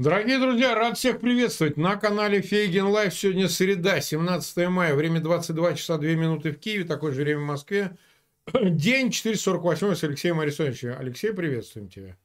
[0.00, 3.14] Дорогие друзья, рад всех приветствовать на канале Фейгин Live.
[3.14, 7.44] Сегодня среда, 17 мая, время 22 часа 2 минуты в Киеве, такое же время в
[7.44, 7.96] Москве.
[8.52, 10.96] День 448 с Алексеем Арестовичем.
[10.98, 12.16] Алексей, приветствуем тебя.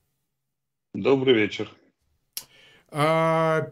[0.95, 1.71] Добрый вечер.
[2.89, 3.71] 50, а,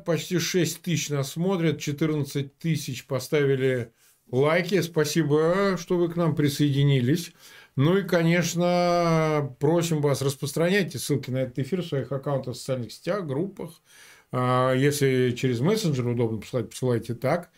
[0.00, 3.92] почти 6 тысяч нас смотрят, 14 тысяч поставили
[4.28, 4.80] лайки.
[4.80, 7.30] Спасибо, что вы к нам присоединились.
[7.76, 12.92] Ну и, конечно, просим вас, распространяйте ссылки на этот эфир в своих аккаунтах в социальных
[12.92, 13.82] сетях, группах.
[14.30, 17.50] А, если через мессенджер удобно посылать, посылайте так.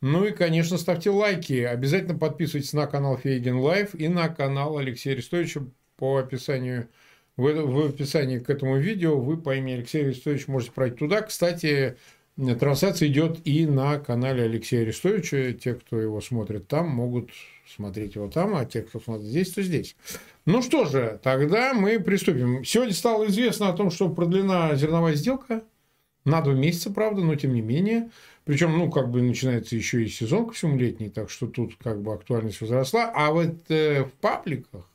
[0.00, 1.54] Ну и, конечно, ставьте лайки.
[1.54, 5.62] Обязательно подписывайтесь на канал Фейгин Live и на канал Алексея Арестовича
[5.96, 6.88] по описанию
[7.36, 11.22] в, в описании к этому видео вы по имени Алексей Арестович можете пройти туда.
[11.22, 11.96] Кстати,
[12.36, 15.52] трансляция идет и на канале Алексея Арестовича.
[15.52, 17.30] Те, кто его смотрит там, могут
[17.66, 19.96] смотреть его там, а те, кто смотрит здесь, то здесь.
[20.44, 22.64] Ну что же, тогда мы приступим.
[22.64, 25.64] Сегодня стало известно о том, что продлена зерновая сделка
[26.24, 28.10] на два месяца, правда, но тем не менее.
[28.44, 32.02] Причем, ну, как бы начинается еще и сезон ко всему летний, так что тут как
[32.02, 33.10] бы актуальность возросла.
[33.14, 34.86] А вот э, в пабликах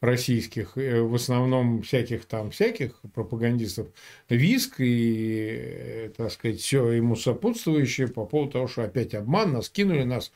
[0.00, 3.88] российских, э, в основном всяких там всяких пропагандистов,
[4.28, 9.68] виск и, э, так сказать, все ему сопутствующее по поводу того, что опять обман, нас
[9.68, 10.32] кинули, нас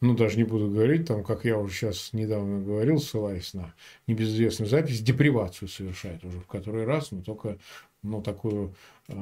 [0.00, 3.74] ну, даже не буду говорить, там, как я уже сейчас недавно говорил, ссылаясь на
[4.06, 7.58] небезызвестную запись, депривацию совершает уже в который раз, но только,
[8.02, 8.74] ну, такую,
[9.08, 9.14] э,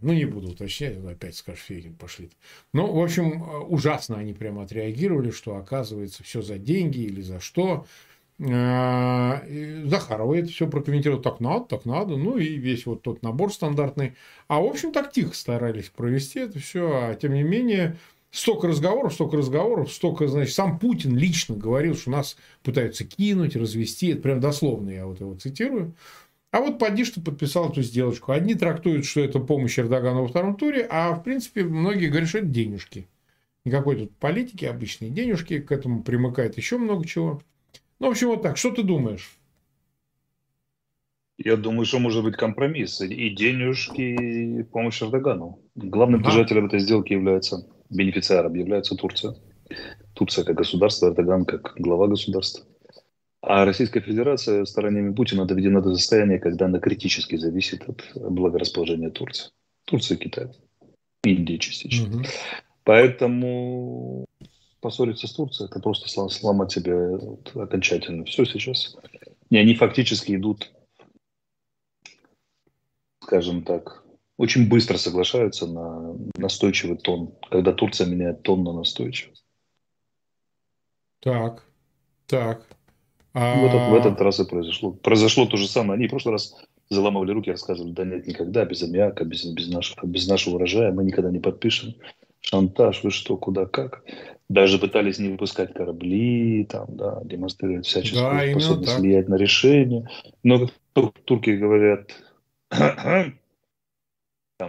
[0.00, 2.30] ну, не буду уточнять, опять скажешь, Фейгин пошли.
[2.72, 7.86] Ну, в общем, ужасно они прямо отреагировали, что, оказывается, все за деньги или за что.
[8.38, 13.52] Э, Захарова это все прокомментировал, так надо, так надо, ну и весь вот тот набор
[13.52, 14.14] стандартный.
[14.48, 17.96] А в общем так тихо старались провести это все, а тем не менее
[18.32, 24.08] столько разговоров, столько разговоров, столько, значит, сам Путин лично говорил, что нас пытаются кинуть, развести,
[24.08, 25.94] это прям дословно я вот его цитирую.
[26.50, 28.32] А вот поди, что подписал эту сделочку.
[28.32, 32.38] Одни трактуют, что это помощь Эрдогану во втором туре, а в принципе многие говорят, что
[32.38, 33.08] это денежки.
[33.64, 37.42] Никакой тут политики, обычные денежки, к этому примыкает еще много чего.
[38.04, 38.58] Ну, в общем, вот так.
[38.58, 39.38] Что ты думаешь?
[41.38, 43.00] Я думаю, что может быть компромисс.
[43.00, 45.62] И денежки, и помощь Эрдогану.
[45.74, 46.28] Главным ага.
[46.28, 49.36] держателем этой сделки является бенефициаром является Турция.
[50.12, 52.66] Турция как государство, Эрдоган как глава государства.
[53.40, 59.50] А Российская Федерация сторонами Путина доведена до состояния, когда она критически зависит от благорасположения Турции.
[59.86, 60.48] Турция и Китай.
[61.22, 62.18] Индия частично.
[62.18, 62.24] Угу.
[62.84, 64.26] Поэтому
[64.84, 67.18] поссориться с Турцией, это просто сломать себе
[67.54, 68.94] окончательно все сейчас.
[69.48, 70.70] И они фактически идут,
[73.22, 74.04] скажем так,
[74.36, 79.46] очень быстро соглашаются на настойчивый тон, когда Турция меняет тон на настойчивость.
[81.20, 81.64] Так,
[82.26, 82.66] так.
[83.32, 83.58] А...
[83.58, 84.92] В, этот, в этот раз и произошло.
[84.92, 85.96] Произошло то же самое.
[85.96, 86.54] Они в прошлый раз
[86.90, 91.04] заламывали руки, рассказывали, да нет, никогда, без аммиака, без, без, нашего, без нашего урожая мы
[91.04, 91.94] никогда не подпишем.
[92.42, 94.04] Шантаж, вы что, куда, как.
[94.48, 100.08] Даже пытались не выпускать корабли, там, да, демонстрировать всяческую да, способность влиять на решение.
[100.42, 102.12] Но как турки говорят,
[102.68, 103.32] там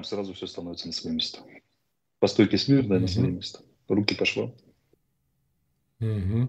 [0.03, 1.39] сразу все становится на свои места.
[2.19, 3.01] По стойке смирно угу.
[3.01, 3.59] на свои места.
[3.89, 4.55] Руки пошло.
[5.99, 6.47] Угу.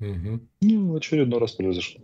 [0.00, 0.40] Угу.
[0.60, 2.00] Ну, очередной раз произошло.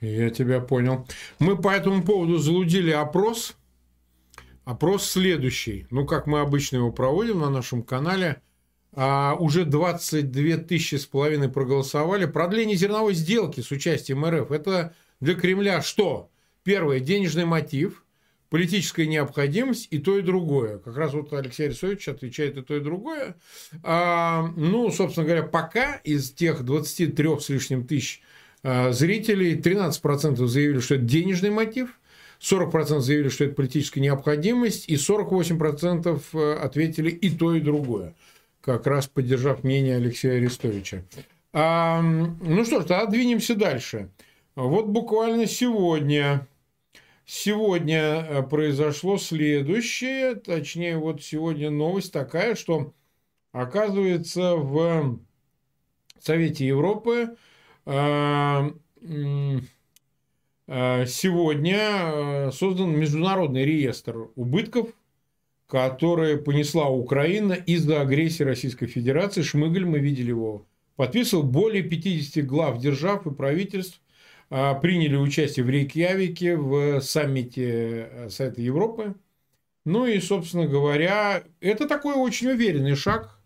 [0.00, 1.06] Я тебя понял.
[1.38, 3.56] Мы по этому поводу залудили опрос.
[4.64, 5.86] Опрос следующий.
[5.90, 8.40] Ну, как мы обычно его проводим на нашем канале.
[8.94, 12.26] А, уже 22 тысячи с половиной проголосовали.
[12.26, 14.50] Продление зерновой сделки с участием РФ.
[14.50, 16.30] Это для Кремля что?
[16.62, 17.00] Первое.
[17.00, 18.04] Денежный мотив
[18.52, 20.76] политическая необходимость и то, и другое.
[20.76, 23.36] Как раз вот Алексей Арисович отвечает и то, и другое.
[23.82, 28.20] А, ну, собственно говоря, пока из тех 23 с лишним тысяч
[28.62, 31.98] а, зрителей 13% заявили, что это денежный мотив,
[32.42, 38.14] 40% заявили, что это политическая необходимость, и 48% э, ответили и то, и другое,
[38.62, 41.02] как раз поддержав мнение Алексея Арестовича.
[41.52, 44.08] А, ну что ж, тогда двинемся дальше.
[44.54, 46.46] Вот буквально сегодня
[47.24, 52.92] Сегодня э, произошло следующее, точнее, вот сегодня новость такая, что
[53.52, 55.20] оказывается в
[56.18, 57.36] Совете Европы
[57.86, 58.70] э,
[60.66, 64.88] э, сегодня создан международный реестр убытков,
[65.72, 69.40] который понесла Украина из-за агрессии Российской Федерации.
[69.40, 70.66] Шмыгаль, мы видели его,
[70.96, 73.98] подписывал более 50 глав держав и правительств
[74.50, 79.14] а, приняли участие в Рейкьявике в саммите э, Совета Европы.
[79.86, 83.40] Ну и, собственно говоря, это такой очень уверенный шаг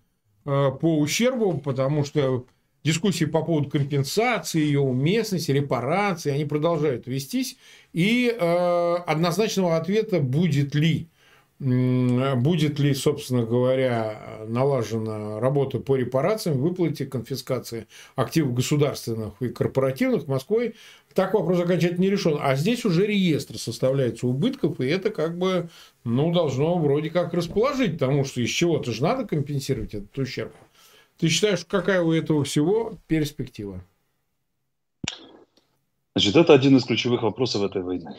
[0.47, 2.45] э, по ущербу, потому что
[2.83, 7.57] дискуссии по поводу компенсации, ее уместности, репарации, они продолжают вестись.
[7.93, 11.09] И э, однозначного ответа, будет ли
[11.59, 20.75] будет ли, собственно говоря, налажена работа по репарациям, выплате, конфискации активов государственных и корпоративных Москвой,
[21.15, 22.37] так вопрос окончательно не решен.
[22.39, 25.71] А здесь уже реестр составляется убытков, и это как бы
[26.05, 30.53] ну, должно вроде как расположить, потому что из чего-то же надо компенсировать этот ущерб.
[31.19, 33.83] Ты считаешь, какая у этого всего перспектива?
[36.15, 38.15] Значит, это один из ключевых вопросов этой войны.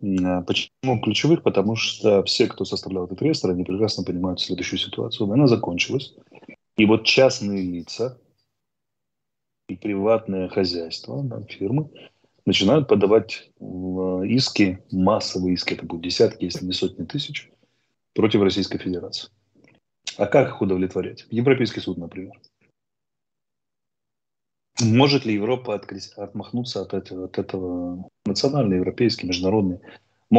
[0.00, 1.42] А почему ключевых?
[1.42, 5.26] Потому что все, кто составлял этот реестр, они прекрасно понимают следующую ситуацию.
[5.26, 6.14] Война закончилась,
[6.76, 8.20] и вот частные лица
[9.68, 11.90] и приватные хозяйства, да, фирмы,
[12.46, 17.50] начинают подавать иски, массовые иски, это будут десятки, если не сотни тысяч,
[18.14, 19.30] против Российской Федерации.
[20.16, 21.26] А как их удовлетворять?
[21.30, 22.32] Европейский суд, например.
[24.80, 25.74] Может ли Европа
[26.16, 29.80] отмахнуться от этого, от этого национальный, европейский, международный?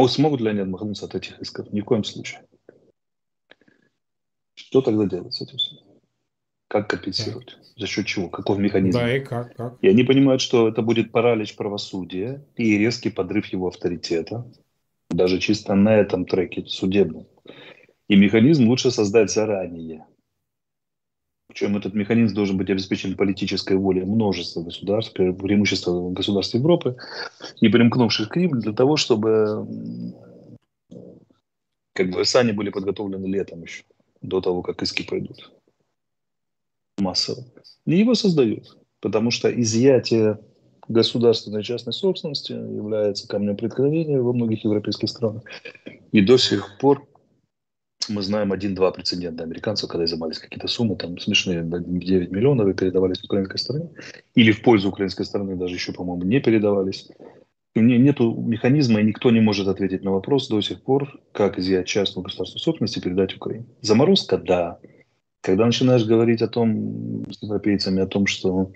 [0.08, 1.72] Смогут ли они отмахнуться от этих исков?
[1.72, 2.42] Ни в коем случае.
[4.54, 5.58] Что тогда делать с этим?
[6.68, 7.58] Как компенсировать?
[7.76, 8.28] За счет чего?
[8.28, 8.98] Каков механизм?
[8.98, 9.78] Да, и как, как?
[9.82, 14.46] И они понимают, что это будет паралич правосудия и резкий подрыв его авторитета,
[15.10, 17.26] даже чисто на этом треке судебном.
[18.06, 20.06] И механизм лучше создать заранее,
[21.50, 26.96] причем этот механизм должен быть обеспечен политической волей множества государств, преимущества государств Европы,
[27.60, 29.66] не примкнувших к ним, для того, чтобы
[31.92, 33.82] как бы сани были подготовлены летом еще,
[34.22, 35.50] до того, как иски пойдут
[36.98, 37.44] массово.
[37.84, 40.38] И его создают, потому что изъятие
[40.86, 45.42] государственной частной собственности является камнем преткновения во многих европейских странах.
[46.12, 47.09] И до сих пор
[48.10, 53.24] мы знаем один-два прецедента американцев, когда изымались какие-то суммы, там смешные, 9 миллионов и передавались
[53.24, 53.90] украинской стороне,
[54.34, 57.08] или в пользу украинской стороны даже еще, по-моему, не передавались.
[57.74, 61.86] И нету механизма, и никто не может ответить на вопрос до сих пор, как изъять
[61.86, 63.66] частную государственную собственность и передать Украине.
[63.80, 64.78] Заморозка– да.
[65.40, 68.72] Когда начинаешь говорить о том, с европейцами, о том, что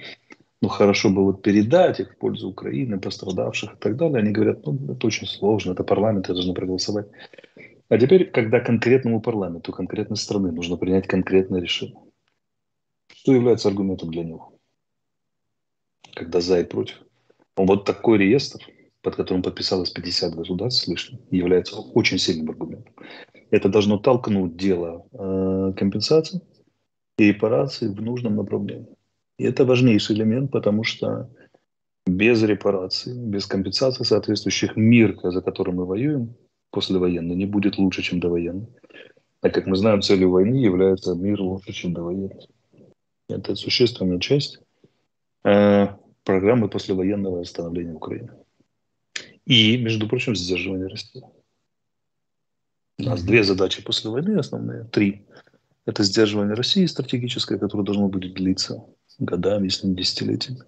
[0.64, 4.64] ну, хорошо бы вот передать их в пользу Украины, пострадавших и так далее, они говорят,
[4.64, 7.06] ну, это очень сложно, это парламент, это должны проголосовать.
[7.88, 12.00] А теперь, когда конкретному парламенту конкретной страны нужно принять конкретное решение,
[13.12, 14.58] что является аргументом для него?
[16.14, 17.02] Когда за и против.
[17.56, 18.66] Вот такой реестр,
[19.02, 22.94] под которым подписалось 50 государств с лишним, является очень сильным аргументом.
[23.50, 26.40] Это должно толкнуть дело э, компенсации
[27.19, 28.96] и репарации в нужном направлении.
[29.38, 31.31] И это важнейший элемент, потому что
[32.06, 36.34] без репарации, без компенсации соответствующих мир, за которым мы воюем,
[36.74, 38.66] послевоенный не будет лучше, чем довоенный.
[39.40, 42.48] А как мы знаем, целью войны является мир лучше, чем довоенный.
[43.28, 44.58] Это существенная часть
[45.44, 45.86] э,
[46.24, 48.30] программы послевоенного восстановления Украины.
[49.46, 51.22] И, между прочим, сдерживание России.
[52.98, 53.26] У нас mm-hmm.
[53.26, 55.26] две задачи после войны основные, три.
[55.86, 58.84] Это сдерживание России стратегическое, которое должно будет длиться
[59.18, 60.62] годами, если не десятилетиями.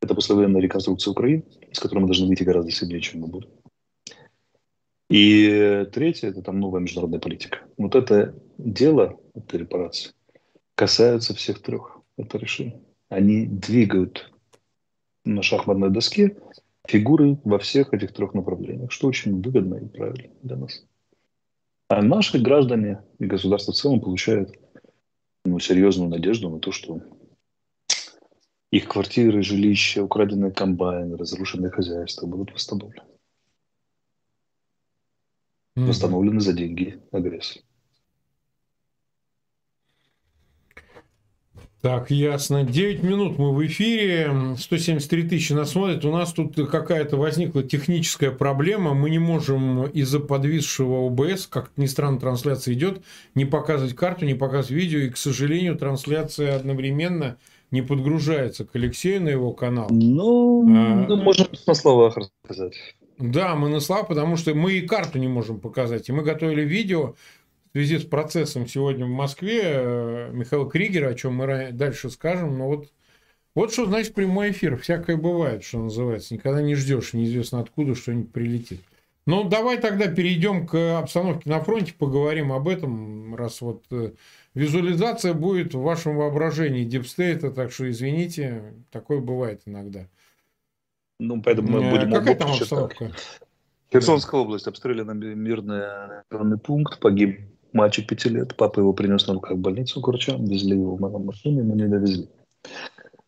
[0.00, 3.50] Это послевоенная реконструкция Украины, с которой мы должны выйти гораздо сильнее, чем мы будем.
[5.08, 7.60] И третье– это там новая международная политика.
[7.78, 10.12] Вот это дело, это репарации,
[10.74, 12.00] касаются всех трех.
[12.18, 12.82] Это решение.
[13.08, 14.30] Они двигают
[15.24, 16.36] на шахматной доске
[16.86, 20.84] фигуры во всех этих трех направлениях, что очень выгодно и правильно для нас.
[21.88, 24.52] А наши граждане и государство в целом получают
[25.44, 27.00] ну, серьезную надежду на то, что
[28.70, 33.07] их квартиры, жилища, украденные комбайны, разрушенные хозяйства будут восстановлены
[35.86, 37.62] восстановлены за деньги агрессора.
[41.80, 42.64] Так, ясно.
[42.64, 46.04] 9 минут мы в эфире, 173 тысячи нас смотрят.
[46.04, 48.94] У нас тут какая-то возникла техническая проблема.
[48.94, 53.02] Мы не можем из-за подвисшего ОБС, как ни странно, трансляция идет,
[53.36, 54.98] не показывать карту, не показывать видео.
[54.98, 57.36] И, к сожалению, трансляция одновременно
[57.70, 59.86] не подгружается к Алексею на его канал.
[59.88, 62.74] Ну, а, ну можем на словах рассказать.
[63.18, 66.08] Да, мы на слава, потому что мы и карту не можем показать.
[66.08, 67.16] И мы готовили видео
[67.72, 72.56] в связи с процессом сегодня в Москве э, Михаила Кригера, о чем мы дальше скажем.
[72.56, 72.92] Но вот,
[73.56, 74.76] вот что значит прямой эфир.
[74.76, 76.32] Всякое бывает, что называется.
[76.32, 78.80] Никогда не ждешь, неизвестно откуда что-нибудь прилетит.
[79.26, 84.12] Ну, давай тогда перейдем к обстановке на фронте, поговорим об этом, раз вот э,
[84.54, 90.06] визуализация будет в вашем воображении дипстейта, так что извините, такое бывает иногда.
[91.18, 92.12] Ну, поэтому мы будем...
[92.12, 93.12] Какая там обстановка?
[93.92, 95.82] Херсонская область, обстрелян мирный
[96.30, 97.40] населенный пункт, погиб
[97.72, 101.62] мальчик пяти лет, папа его принес на руках в больницу Курчан, везли его в машине,
[101.62, 102.28] но не довезли.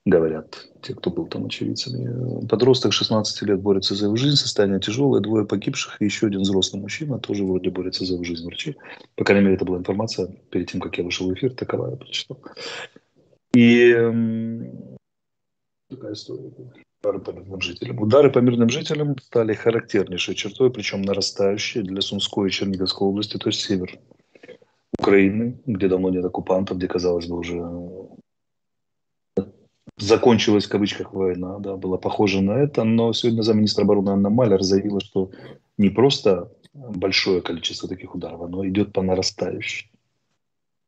[0.04, 2.46] говорят те, кто был там очевидцами.
[2.46, 6.80] Подросток 16 лет борется за его жизнь, состояние тяжелое, двое погибших и еще один взрослый
[6.82, 8.76] мужчина тоже вроде борется за его жизнь врачи.
[9.16, 11.96] По крайней мере, это была информация перед тем, как я вышел в эфир, такова я
[11.96, 12.38] прочитал.
[13.54, 13.92] И
[15.88, 16.50] такая история.
[17.02, 18.00] Удары по мирным жителям.
[18.00, 23.48] Удары по мирным жителям стали характернейшей чертой, причем нарастающей для Сумской и Черниговской области, то
[23.48, 23.98] есть север
[24.98, 27.62] Украины, где давно нет оккупантов, где, казалось бы, уже
[29.96, 34.62] закончилась в кавычках война, да, была похожа на это, но сегодня замминистра обороны Анна Малер
[34.62, 35.30] заявила, что
[35.78, 39.90] не просто большое количество таких ударов, оно идет по нарастающей.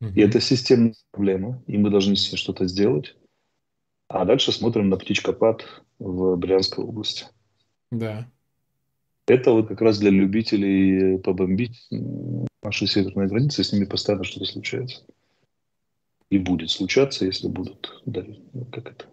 [0.00, 3.14] И это системная проблема, и мы должны с ней что-то сделать.
[4.12, 5.64] А дальше смотрим на птичкопад
[5.98, 7.24] в Брянской области.
[7.90, 8.28] Да.
[9.26, 11.88] Это вот как раз для любителей побомбить
[12.62, 15.02] наши северные границы, с ними постоянно что-то случается.
[16.28, 18.22] И будет случаться, если будут, да,
[18.70, 19.06] как это,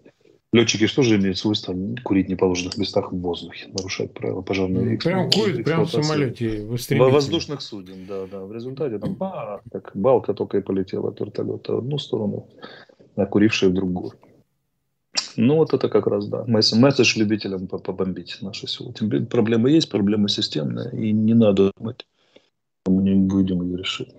[0.51, 5.29] Летчики что же имеют свойство курить в неположенных местах в воздухе, нарушать правила пожарной Прям
[5.29, 6.65] курит, прямо в самолете.
[6.65, 8.43] В воздушных суден, да, да.
[8.43, 12.49] В результате там ба, как балка только и полетела от вертолета в одну сторону,
[13.15, 14.13] а курившая в другую.
[15.41, 16.43] Ну, вот это как раз, да.
[16.47, 18.91] Месседж любителям побомбить наше село.
[18.91, 22.05] Тем проблема есть, проблема системная, и не надо думать,
[22.85, 24.09] мы не будем ее решить.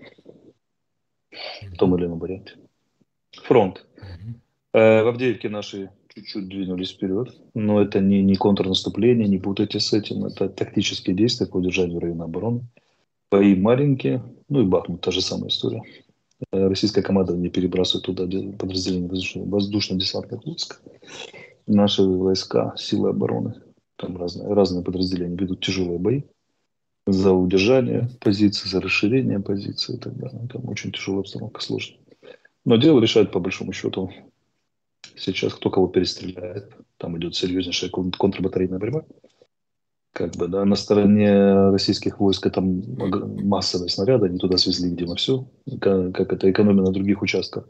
[1.72, 2.54] В том или ином варианте.
[3.42, 3.84] Фронт.
[4.72, 9.92] Э, в Авдеевке наши чуть-чуть двинулись вперед, но это не, не контрнаступление, не путайте с
[9.92, 12.62] этим, это тактические действия по удержанию района обороны.
[13.30, 15.82] Бои маленькие, ну и Бахмут, та же самая история.
[16.52, 18.24] Э, российская команда не перебрасывает туда
[18.56, 19.08] подразделения
[19.44, 20.80] воздушно-десантных войск.
[21.66, 23.54] Наши войска, силы обороны,
[23.96, 26.22] там разные, разные подразделения ведут тяжелые бои
[27.06, 30.48] за удержание позиции, за расширение позиции и так далее.
[30.52, 32.00] Там очень тяжелая обстановка, сложная.
[32.64, 34.10] Но дело решает по большому счету
[35.16, 36.72] сейчас кто кого перестреляет.
[36.96, 39.04] Там идет серьезнейшая контрбатарейная борьба.
[40.12, 45.46] Как бы, да, на стороне российских войск это массовые снаряды, они туда свезли, видимо, все,
[45.80, 47.68] как, как это экономия на других участках,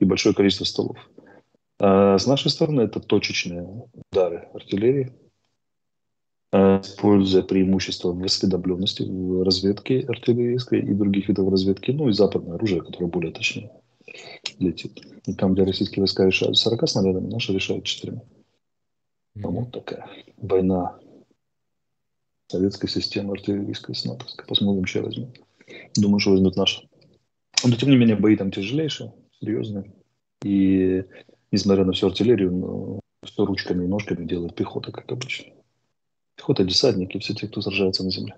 [0.00, 0.96] и большое количество столов.
[1.78, 5.12] А с нашей стороны это точечные удары артиллерии,
[6.52, 12.54] а, используя преимущество в осведомленности, в разведке артиллерийской и других видов разведки, ну и западное
[12.54, 13.70] оружие, которое более точнее
[14.58, 15.02] летит.
[15.26, 18.12] И там, где российские войска решают 40 снарядами, наши решают 4.
[18.12, 18.20] Mm-hmm.
[19.34, 20.98] Вот такая война
[22.48, 24.46] советской системы артиллерийской с натовской.
[24.46, 25.40] Посмотрим, что возьмут.
[25.96, 26.88] Думаю, что возьмут наши.
[27.64, 29.92] Но, тем не менее, бои там тяжелейшие, серьезные.
[30.42, 31.04] И,
[31.50, 35.52] несмотря на всю артиллерию, ну, все ручками и ножками делает пехота, как обычно.
[36.36, 38.36] Пехота, десантники, все те, кто сражается на земле.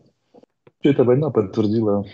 [0.81, 2.07] Все эта война подтвердила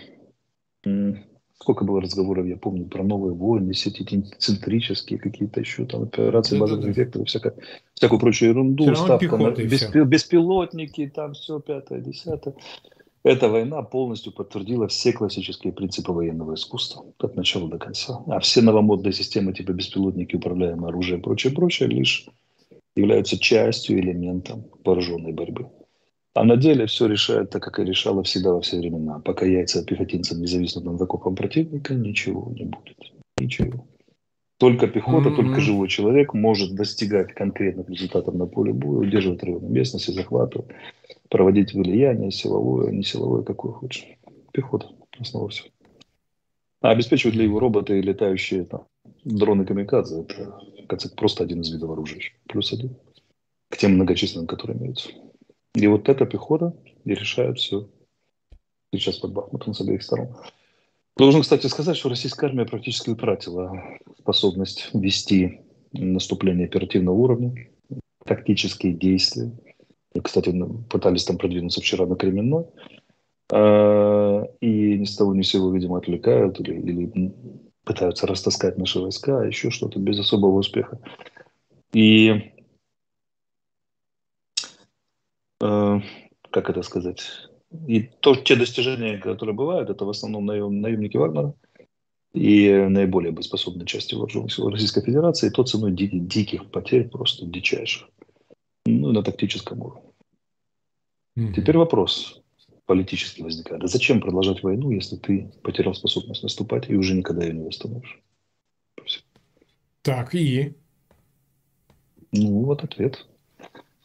[1.59, 6.61] Сколько было разговоров, я помню, про новые войны, сети центрические какие-то еще, там, операции да,
[6.61, 7.55] базовых да, векторов, всякое,
[7.93, 12.55] всякую прочую ерунду, ставка на беспи- беспилотники, там все, пятое, десятое.
[13.23, 18.21] Эта война полностью подтвердила все классические принципы военного искусства от начала до конца.
[18.27, 22.27] А все новомодные системы типа беспилотники, управляемое оружие и прочее, прочее лишь
[22.95, 25.69] являются частью, элементом вооруженной борьбы.
[26.35, 29.19] А на деле все решает так, как и решало всегда во все времена.
[29.19, 32.97] Пока яйца пехотинцам не зависнут над закопом противника, ничего не будет.
[33.39, 33.87] Ничего.
[34.57, 35.35] Только пехота, mm-hmm.
[35.35, 40.67] только живой человек может достигать конкретных результатов на поле боя, удерживать районы местности, захватывать,
[41.29, 44.05] проводить влияние силовое, не силовое, какое хочешь.
[44.51, 45.69] Пехота, основа всего.
[46.81, 48.87] А обеспечивать для его роботы и летающие там,
[49.23, 52.19] дроны камикадзе, это, в просто один из видов оружия.
[52.47, 52.97] Плюс один
[53.69, 55.09] к тем многочисленным, которые имеются.
[55.75, 57.87] И вот эта пехота и решает все
[58.93, 60.29] сейчас под Бахмутом с обеих сторон.
[61.17, 63.83] Должен, кстати, сказать, что российская армия практически утратила
[64.19, 67.67] способность вести наступление оперативного уровня,
[68.23, 69.51] тактические действия.
[70.13, 70.53] И, кстати,
[70.89, 72.65] пытались там продвинуться вчера на Кременной.
[73.51, 77.33] А, и ни с того ни с сего, видимо, отвлекают или, или
[77.83, 80.99] пытаются растаскать наши войска, а еще что-то без особого успеха.
[81.91, 82.53] И
[85.61, 85.99] Э,
[86.55, 87.49] как это сказать,
[87.85, 91.53] и то, те достижения, которые бывают, это в основном наем, наемники Вагнера
[92.33, 97.45] и наиболее боеспособные части вооруженных сил Российской Федерации, и то ценой ди- диких потерь, просто
[97.45, 98.07] дичайших,
[98.85, 100.11] ну, на тактическом уровне.
[101.37, 101.53] Mm-hmm.
[101.55, 102.41] Теперь вопрос
[102.85, 103.83] политически возникает.
[103.83, 108.21] А зачем продолжать войну, если ты потерял способность наступать и уже никогда ее не восстановишь?
[110.03, 110.73] Так, и?
[112.31, 113.27] Ну, вот ответ.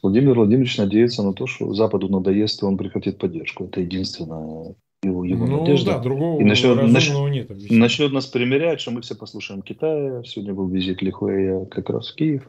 [0.03, 3.65] Владимир Владимирович надеется на то, что Западу надоест, и он прекратит поддержку.
[3.65, 5.93] Это единственная его, его ну, надежда.
[5.93, 7.51] Да, другого и начнет, нач, нет.
[7.71, 10.23] Начнет нас примерять, что мы все послушаем Китая.
[10.25, 12.49] Сегодня был визит Лихуэя как раз в Киев.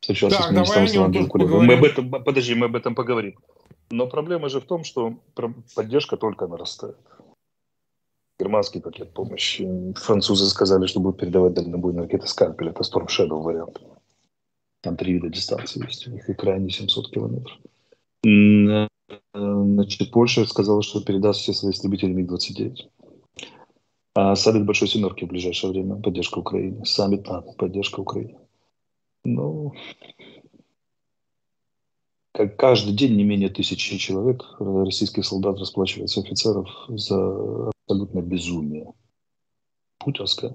[0.00, 1.12] встречался так, с министром
[1.66, 3.34] Мы об этом, подожди, мы об этом поговорим.
[3.90, 5.14] Но проблема же в том, что
[5.74, 6.96] поддержка только нарастает.
[8.38, 9.66] Германский пакет помощи.
[9.96, 12.68] Французы сказали, что будут передавать дальнобойные ракеты «Скальпель».
[12.68, 13.80] Это Storm Shadow вариант.
[14.82, 17.58] Там три вида дистанции есть у них, и крайне 700 километров.
[19.34, 22.88] Значит, Польша сказала, что передаст все свои истребители МиГ-29.
[24.14, 26.84] А саммит Большой Семерки в ближайшее время, поддержка Украины.
[26.86, 28.38] Саммит НАТО, поддержка Украины.
[29.24, 29.74] Ну,
[32.36, 38.92] как каждый день не менее тысячи человек, э, российских солдат расплачиваются офицеров за абсолютно безумие.
[39.98, 40.54] Путинское,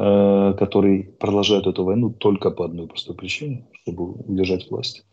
[0.00, 5.04] э, который продолжает эту войну только по одной простой причине, чтобы удержать власть.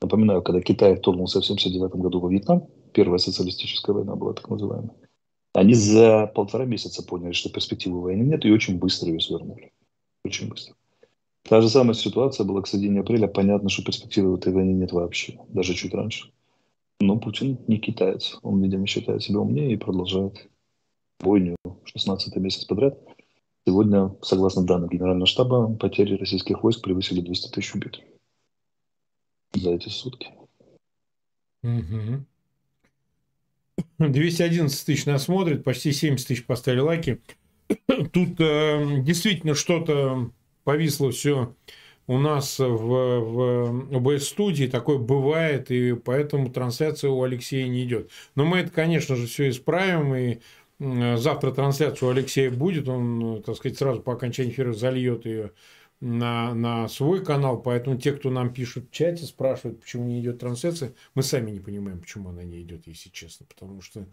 [0.00, 4.94] Напоминаю, когда Китай вторгнулся в 1979 году во Вьетнам, первая социалистическая война была так называемая,
[5.52, 9.72] они за полтора месяца поняли, что перспективы войны нет, и очень быстро ее свернули.
[10.24, 10.74] Очень быстро.
[11.42, 13.26] Та же самая ситуация была к середине апреля.
[13.26, 16.30] Понятно, что перспективы этой войны нет вообще, даже чуть раньше.
[17.00, 18.38] Но Путин не китаец.
[18.42, 20.48] Он, видимо, считает себя умнее и продолжает
[21.18, 22.98] бойню 16 месяц подряд.
[23.66, 28.04] Сегодня, согласно данным Генерального штаба, потери российских войск превысили 200 тысяч убитых
[29.54, 30.30] за эти сутки.
[31.62, 32.24] Угу.
[33.98, 37.20] 211 тысяч нас смотрит, почти 70 тысяч поставили лайки.
[38.12, 40.30] Тут э, действительно что-то
[40.64, 41.54] повисло все
[42.10, 48.10] у нас в, в ОБС-студии, такое бывает, и поэтому трансляция у Алексея не идет.
[48.34, 50.38] Но мы это, конечно же, все исправим, и
[50.80, 55.52] завтра трансляция у Алексея будет, он, так сказать, сразу по окончании эфира зальет ее
[56.00, 60.38] на, на свой канал, поэтому те, кто нам пишут в чате, спрашивают, почему не идет
[60.38, 64.06] трансляция, мы сами не понимаем, почему она не идет, если честно, потому что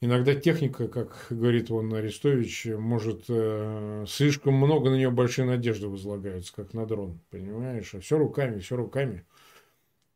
[0.00, 6.54] иногда техника, как говорит вон Арестович, может э, слишком много на нее большие надежды возлагаются,
[6.54, 9.24] как на дрон, понимаешь, а все руками, все руками.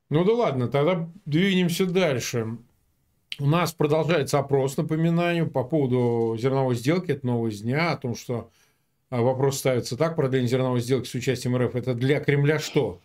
[0.08, 2.56] Ну да ладно, тогда двинемся дальше.
[3.40, 8.50] У нас продолжается опрос, напоминаю, по поводу зерновой сделки, это новость дня, о том, что
[9.10, 13.00] а вопрос ставится так, продление зерновой сделки с участием РФ, это для Кремля что?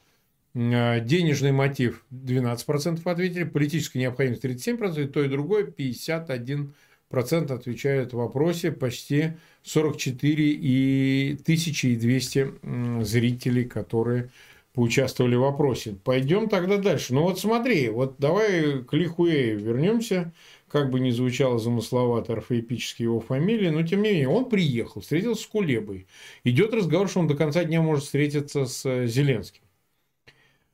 [0.55, 6.71] А, денежный мотив 12% ответили, политическая необходимость 37%, то и другое 51%
[7.51, 14.31] отвечают в вопросе, почти 44 и 1200 зрителей, которые
[14.73, 15.95] поучаствовали в вопросе.
[16.03, 17.13] Пойдем тогда дальше.
[17.13, 20.33] Ну вот смотри, вот давай к Лихуэю вернемся
[20.73, 25.43] как бы ни звучало замысловато орфоэпически его фамилия, но тем не менее он приехал, встретился
[25.43, 26.07] с Кулебой.
[26.43, 29.61] Идет разговор, что он до конца дня может встретиться с э, Зеленским.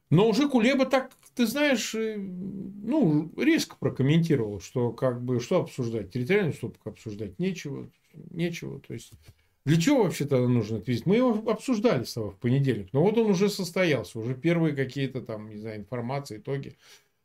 [0.09, 6.11] Но уже Кулеба так, ты знаешь, э, ну, резко прокомментировал, что как бы что обсуждать,
[6.11, 7.89] территориальную уступку обсуждать нечего,
[8.31, 8.79] нечего.
[8.79, 9.11] То есть
[9.65, 11.05] для чего вообще тогда нужно это визит?
[11.05, 15.21] Мы его обсуждали с тобой в понедельник, но вот он уже состоялся, уже первые какие-то
[15.21, 16.75] там, не знаю, информации, итоги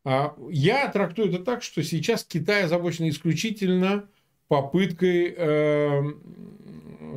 [0.05, 4.07] а, я трактую это так, что сейчас Китай озабочен исключительно
[4.49, 6.03] попыткой э,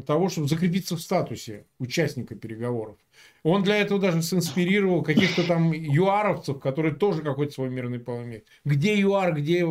[0.05, 2.95] того, чтобы закрепиться в статусе участника переговоров.
[3.43, 8.45] Он для этого даже синспирировал каких-то там юаровцев, которые тоже какой-то свой мирный план имеют.
[8.63, 9.67] Где ЮАР, где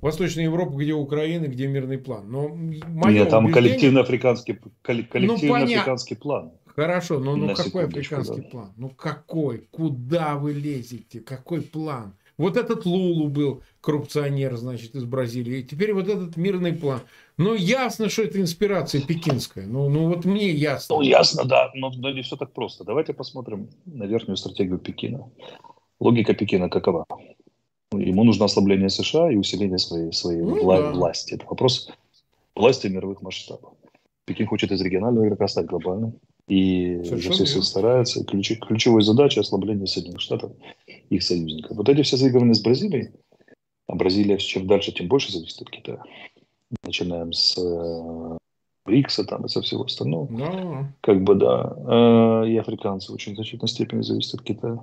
[0.00, 2.30] Восточная Европа, где Украина, где мирный план.
[2.30, 3.52] Но Нет, там убеждение...
[3.52, 6.52] коллективный африканский, ну, план.
[6.76, 8.48] Хорошо, но ну какой африканский да.
[8.48, 8.72] план?
[8.76, 9.66] Ну какой?
[9.70, 11.20] Куда вы лезете?
[11.20, 12.14] Какой план?
[12.38, 15.60] Вот этот Лулу был коррупционер, значит, из Бразилии.
[15.60, 17.00] И теперь вот этот мирный план.
[17.38, 19.66] Ну, ясно, что это инспирация пекинская.
[19.66, 20.96] Ну, ну вот мне ясно.
[20.96, 21.70] Ну, ясно, да.
[21.74, 22.84] Но, но не все так просто.
[22.84, 25.30] Давайте посмотрим на верхнюю стратегию Пекина.
[25.98, 27.06] Логика Пекина какова?
[27.92, 30.92] Ему нужно ослабление США и усиление своей, своей ну, вла- да.
[30.92, 31.34] власти.
[31.34, 31.90] Это вопрос
[32.54, 33.74] власти мировых масштабов.
[34.24, 36.14] Пекин хочет из регионального игрока стать глобальным.
[36.48, 38.24] И Совершенно все стараются.
[38.24, 40.52] Ключ, ключевой задачей ослабление Соединенных Штатов
[41.10, 41.76] их союзников.
[41.76, 43.10] Вот эти все заигрывания с Бразилией,
[43.86, 46.02] а Бразилия чем дальше, тем больше зависит от Китая.
[46.84, 48.36] Начинаем с э,
[48.84, 50.28] БРИКСа там и со всего остального.
[50.28, 50.86] Ну.
[51.00, 52.42] Как бы, да.
[52.44, 54.78] Э, и африканцы в очень значительной степени зависят от Китая.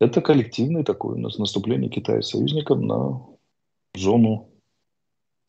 [0.00, 3.26] Это коллективное такое наступление Китая союзникам на
[3.94, 4.48] зону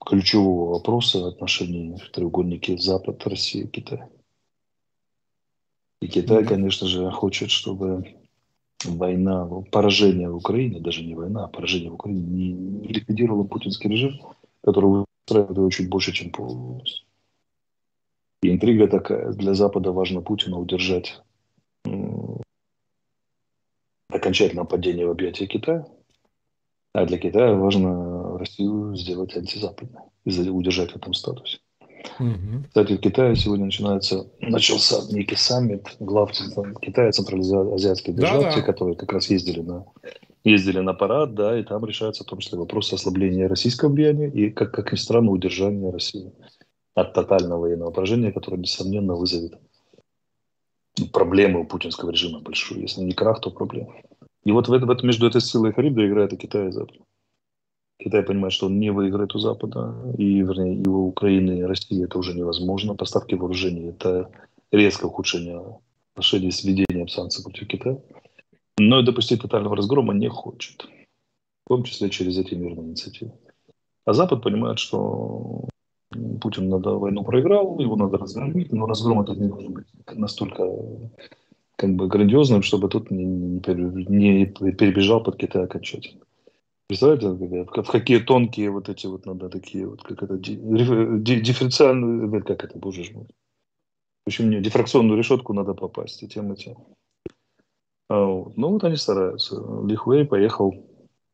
[0.04, 4.00] ключевого вопроса отношений в треугольнике Запад, Россия, Китай.
[6.02, 8.16] И Китай, конечно же, хочет, чтобы
[8.86, 13.90] война, поражение в Украине, даже не война, а поражение в Украине не, не ликвидировало путинский
[13.90, 14.20] режим,
[14.64, 17.06] который устраивает его чуть больше, чем полностью.
[18.42, 19.34] И интрига такая.
[19.34, 21.22] Для Запада важно Путина удержать
[24.10, 25.86] окончательное падение в объятия Китая,
[26.94, 31.60] а для Китая важно Россию сделать антизападной и удержать в этом статусе.
[32.20, 32.64] Угу.
[32.68, 36.32] Кстати, в Китае сегодня начинается, начался некий саммит глав
[36.82, 38.56] Китая, центральноазиатских держав, да, да.
[38.56, 39.86] те, которые как раз ездили на,
[40.44, 44.50] ездили на парад, да, и там решается в том числе вопрос ослабления российского влияния и,
[44.50, 46.32] как, как ни странно, удержания России
[46.96, 49.60] от тотального военного поражения, которое, несомненно, вызовет
[51.06, 52.82] проблемы у путинского режима большую.
[52.82, 53.94] Если не крах, то проблема.
[54.44, 56.98] И вот в в это, между этой силой и Харибда играет и Китай и Запад.
[58.00, 62.04] Китай понимает, что он не выиграет у Запада, и, вернее, и у Украины и России
[62.04, 62.96] это уже невозможно.
[62.96, 64.32] Поставки вооружений– это
[64.72, 65.80] резкое ухудшение
[66.14, 67.98] отношений с введением санкций против Китая.
[68.78, 70.88] Но и допустить тотального разгрома не хочет,
[71.66, 73.34] в том числе через эти мирные инициативы.
[74.06, 75.68] А Запад понимает, что
[76.42, 80.68] Путин надо войну проиграл, его надо разгромить, но разгром этот не должен быть настолько
[81.76, 86.22] как бы грандиозным, чтобы тут не, не, не перебежал под Китай окончательно.
[86.88, 92.80] Представляете, в какие тонкие вот эти вот надо такие вот, как это, дифференциальную, как это,
[92.80, 93.28] боже мой.
[94.26, 96.78] В общем, мне дифракционную решетку надо попасть, и тем, и тем.
[98.10, 98.58] А вот.
[98.58, 99.56] Ну, вот они стараются.
[99.86, 100.74] Ли Хуэй поехал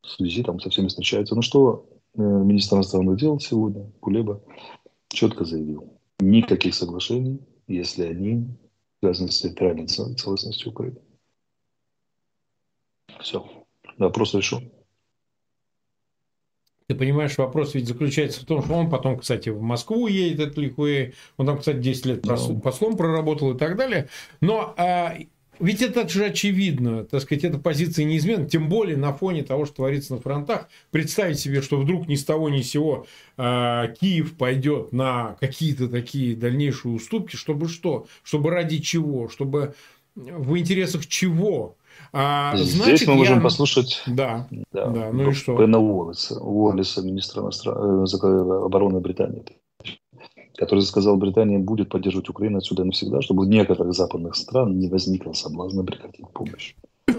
[0.01, 1.35] с визитом, со всеми встречается.
[1.35, 4.41] Ну, что э, министр иностранных дел сегодня, Кулеба,
[5.10, 5.93] четко заявил.
[6.19, 8.47] Никаких соглашений, если они
[8.99, 10.97] связаны с территориальной целостностью Украины.
[13.19, 13.45] Все.
[13.97, 14.71] Вопрос решен.
[16.88, 20.58] Ты понимаешь, вопрос ведь заключается в том, что он потом, кстати, в Москву едет, этот
[20.58, 24.08] Лихуэй, он там, кстати, 10 лет послом проработал и так далее.
[24.39, 25.15] Но а,
[25.59, 29.75] ведь это же очевидно, так сказать, эта позиция неизменна, тем более на фоне того, что
[29.75, 30.67] творится на фронтах.
[30.91, 33.05] Представить себе, что вдруг ни с того ни с сего
[33.37, 38.07] э, Киев пойдет на какие-то такие дальнейшие уступки, чтобы что?
[38.23, 39.29] Чтобы ради чего?
[39.29, 39.75] Чтобы
[40.15, 41.75] в интересах чего?
[42.11, 43.41] А, Здесь значит, мы можем я...
[43.41, 45.57] послушать да, да, да, ну и что?
[45.57, 47.75] Бена Уоллеса, Уоллеса, министра иностран...
[47.77, 49.43] Э, обороны Британии,
[50.57, 55.33] который сказал, Британия будет поддерживать Украину отсюда навсегда, чтобы у некоторых западных стран не возникло
[55.33, 56.75] соблазна прекратить помощь.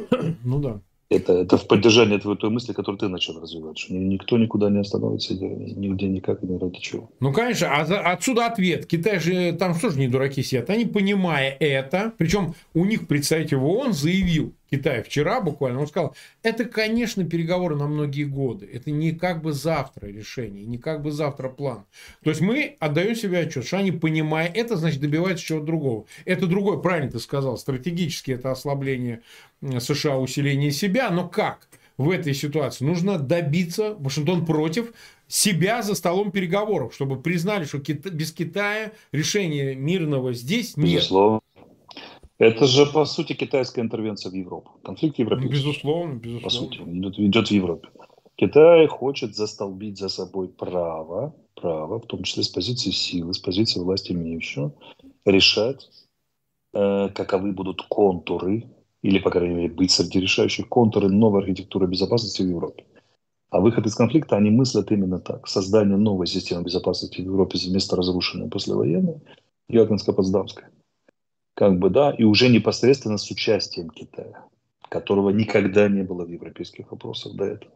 [0.45, 0.81] Ну да.
[1.09, 4.81] Это, это в поддержание твоей той мысли, которую ты начал развивать, что никто никуда не
[4.81, 7.09] остановится, нигде никак ни ради чего.
[7.21, 8.87] Ну, конечно, а отсюда ответ.
[8.87, 10.69] Китай же там тоже не дураки сидят.
[10.69, 16.65] Они, понимая это, причем у них представитель ООН заявил, Китая вчера буквально, он сказал, это,
[16.65, 18.69] конечно, переговоры на многие годы.
[18.73, 21.85] Это не как бы завтра решение, не как бы завтра план.
[22.23, 26.07] То есть мы отдаем себе отчет, что они, понимая это, значит, добиваются чего-то другого.
[26.25, 29.23] Это другое, правильно ты сказал, стратегически это ослабление
[29.63, 31.69] США, усиление себя, но как?
[31.99, 34.93] в этой ситуации нужно добиться, Вашингтон против,
[35.29, 40.97] себя за столом переговоров, чтобы признали, что без Китая решения мирного здесь нет.
[40.97, 41.41] Безусловно.
[42.39, 44.73] Это же, по сути, китайская интервенция в Европу.
[44.85, 45.55] Конфликт европейский.
[45.55, 46.43] Безусловно, безусловно.
[46.43, 47.89] По сути, идет, идет в Европе.
[48.37, 53.81] Китай хочет застолбить за собой право, право, в том числе с позиции силы, с позиции
[53.81, 54.75] власти имеющего,
[55.25, 55.89] решать,
[56.75, 58.69] э, каковы будут контуры,
[59.03, 62.85] или, по крайней мере, быть среди решающих контуры новой архитектуры безопасности в Европе.
[63.49, 65.49] А выход из конфликта они мыслят именно так.
[65.49, 69.23] Создание новой системы безопасности в Европе вместо разрушенной послевоенной,
[69.71, 70.65] Ялтинско-Потсдамской
[71.57, 74.45] как бы, да, и уже непосредственно с участием Китая,
[74.91, 77.73] которого никогда не было в европейских вопросах до этого.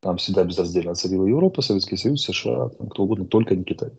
[0.00, 3.90] Там всегда безраздельно царила Европа, Советский Союз, США, там, кто угодно, только не Китай.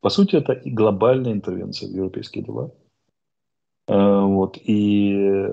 [0.00, 2.70] По сути, это и глобальная интервенция в европейские дела.
[3.88, 5.48] Э, вот, и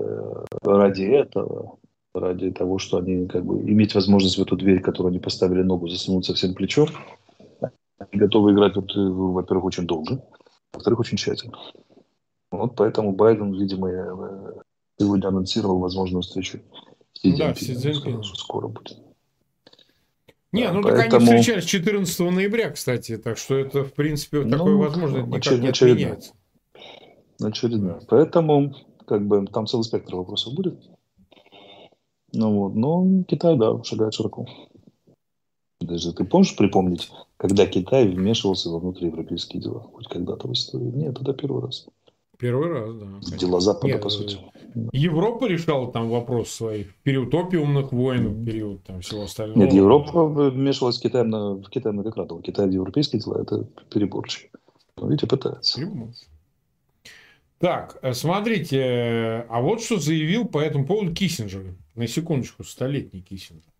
[0.62, 1.78] ради этого,
[2.14, 5.88] ради того, что они как бы иметь возможность в эту дверь, которую они поставили ногу,
[5.88, 6.88] засунуться всем плечом,
[7.98, 10.24] они готовы играть, вот, э, во-первых, очень долго,
[10.72, 11.58] во-вторых, очень тщательно.
[12.50, 14.52] Вот поэтому Байден, видимо, э,
[14.98, 16.60] сегодня анонсировал возможную встречу
[17.12, 18.24] с Си Да, Си Цзиньпином.
[18.24, 18.98] Скоро будет.
[20.50, 21.10] Не, да, ну поэтому...
[21.10, 25.40] так они встречались 14 ноября, кстати, так что это, в принципе, ну, такое возможно никак
[25.40, 25.60] очеред...
[25.60, 26.32] не отменяется.
[27.40, 28.00] Очередно.
[28.08, 28.74] Поэтому,
[29.06, 30.78] как бы, там целый спектр вопросов будет.
[32.32, 34.46] Ну вот, но Китай, да, шагает широко.
[35.80, 39.80] Даже ты помнишь припомнить, когда Китай вмешивался во внутриевропейские дела?
[39.80, 40.90] Хоть когда-то в истории?
[40.90, 41.86] Нет, это первый раз.
[42.38, 43.06] Первый раз, да.
[43.06, 43.38] Конечно.
[43.38, 44.38] Дела Запада, Нет, по сути.
[44.92, 46.84] Европа решала там вопрос свой.
[46.84, 49.58] В период опиумных войн, в период там всего остального.
[49.58, 52.40] Нет, Европа вмешивалась в Китай, на, в Китай многократно.
[52.40, 54.50] Китай в европейские дела– это переборчик.
[54.96, 55.80] Но, видите, пытается.
[57.58, 61.74] Так, э, смотрите, э, а вот что заявил по этому поводу Киссинджер.
[61.96, 63.72] На секундочку, столетний Киссинджер.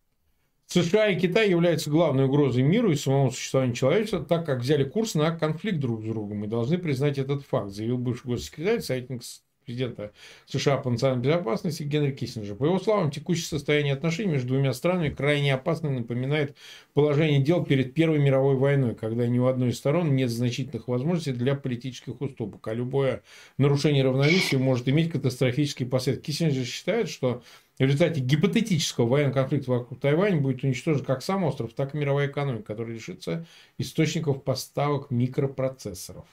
[0.68, 5.14] США и Китай являются главной угрозой миру и самому существованию человечества, так как взяли курс
[5.14, 9.22] на конфликт друг с другом и должны признать этот факт, заявил бывший госсекретарь, советник
[9.68, 10.12] президента
[10.46, 12.54] США по национальной безопасности Генри Киссинджер.
[12.54, 16.56] По его словам, текущее состояние отношений между двумя странами крайне опасно напоминает
[16.94, 21.32] положение дел перед Первой мировой войной, когда ни у одной из сторон нет значительных возможностей
[21.32, 23.22] для политических уступок, а любое
[23.58, 26.24] нарушение равновесия может иметь катастрофические последствия.
[26.24, 27.42] Киссинджер считает, что
[27.78, 32.26] в результате гипотетического военного конфликта вокруг Тайваня будет уничтожен как сам остров, так и мировая
[32.26, 33.46] экономика, которая лишится
[33.78, 36.26] источников поставок микропроцессоров.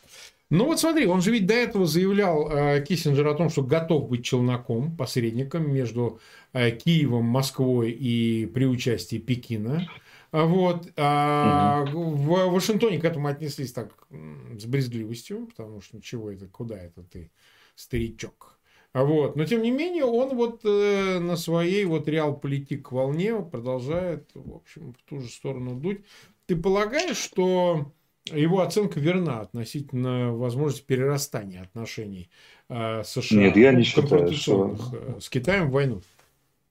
[0.52, 4.08] Ну вот смотри, он же ведь до этого заявлял э, Киссинджер о том, что готов
[4.10, 6.20] быть челноком, посредником между
[6.54, 9.88] э, Киевом, Москвой и при участии Пекина.
[10.32, 10.92] Вот.
[10.98, 12.12] А угу.
[12.12, 17.32] В Вашингтоне к этому отнеслись так с брезгливостью, потому что чего это, куда это ты,
[17.76, 18.55] старичок.
[18.96, 19.36] Вот.
[19.36, 24.94] Но, тем не менее, он вот э, на своей вот реал-политик волне продолжает, в общем,
[24.94, 26.00] в ту же сторону дуть.
[26.46, 27.92] Ты полагаешь, что
[28.32, 32.30] его оценка верна относительно возможности перерастания отношений
[32.70, 34.78] э, США Нет, я не считаю, что...
[34.94, 36.02] Э, с Китаем в войну?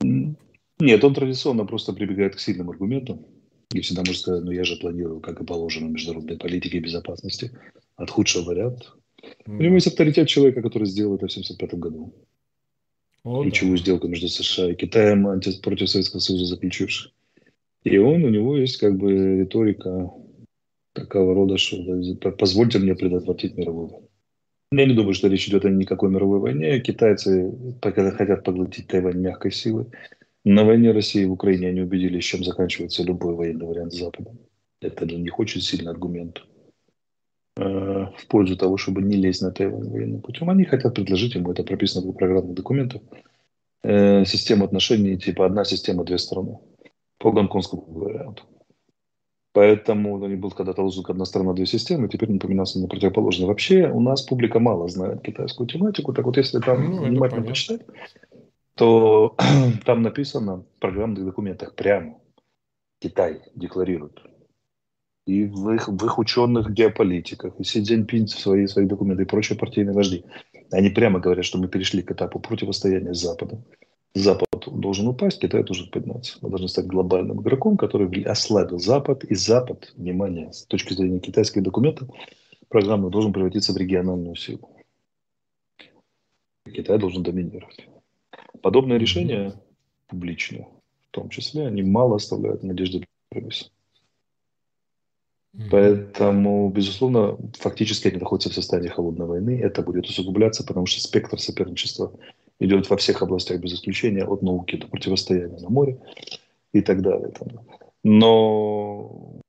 [0.01, 3.23] Нет, он традиционно просто прибегает к сильным аргументам.
[3.71, 7.51] И всегда может сказать, ну я же планирую, как и положено, международной политике и безопасности,
[7.97, 8.87] от худшего варианта
[9.47, 12.13] у него есть авторитет человека, который сделал это в 1975 году.
[13.23, 13.81] О, Ключевую да.
[13.83, 17.11] сделку между США и Китаем анти- против Советского Союза заключивший.
[17.83, 20.11] И он, у него есть как бы риторика
[20.93, 21.77] такого рода, что
[22.37, 24.09] позвольте мне предотвратить мировую войну.
[24.71, 26.79] Я не думаю, что речь идет о никакой мировой войне.
[26.79, 29.85] Китайцы хотят поглотить Тайвань мягкой силой.
[30.43, 34.39] На войне России в Украине они убедились, чем заканчивается любой военный вариант с Западом.
[34.81, 36.43] Это для них очень сильный аргумент.
[37.57, 40.49] Э, в пользу того, чтобы не лезть на Тайвань военным путем.
[40.49, 43.01] Они хотят предложить ему, это прописано в программных документах,
[43.83, 46.59] э, систему отношений типа одна система, две страны.
[47.17, 48.43] По гонконгскому варианту.
[49.53, 53.47] Поэтому ну, не был когда-то лозунг «одна страна, две системы», теперь он поменялся на противоположный.
[53.47, 57.83] Вообще у нас публика мало знает китайскую тематику, так вот если там ну, внимательно почитать,
[58.75, 59.37] то
[59.85, 62.19] там написано в программных документах прямо
[62.99, 64.19] Китай декларирует
[65.25, 69.25] и в их, в их ученых геополитиках, и Си Цзиньпинь в свои, свои документы, и
[69.25, 70.23] прочие партийные вожди.
[70.71, 73.63] Они прямо говорят, что мы перешли к этапу противостояния с Западом.
[74.13, 76.37] Запад должен упасть, Китай должен подняться.
[76.41, 81.63] Мы должны стать глобальным игроком, который ослабил Запад, и Запад, внимание, с точки зрения китайских
[81.63, 82.09] документов,
[82.69, 84.69] программа должен превратиться в региональную силу.
[86.65, 87.87] Китай должен доминировать.
[88.61, 89.53] Подобные решения
[90.07, 90.67] публичные,
[91.09, 93.41] в том числе, они мало оставляют надежды для
[95.71, 99.59] Поэтому, безусловно, фактически они находятся в состоянии холодной войны.
[99.61, 102.11] Это будет усугубляться, потому что спектр соперничества
[102.59, 105.99] идет во всех областях, без исключения, от науки до противостояния на море
[106.73, 107.31] и так далее.
[108.03, 109.39] Но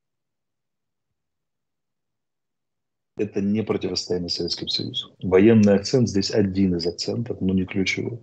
[3.16, 5.14] это не противостояние Советскому Союзу.
[5.23, 8.21] Военный акцент здесь один из акцентов, но не ключевой.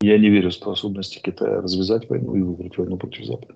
[0.00, 3.54] Я не верю в способности Китая развязать войну и выиграть войну против Запада.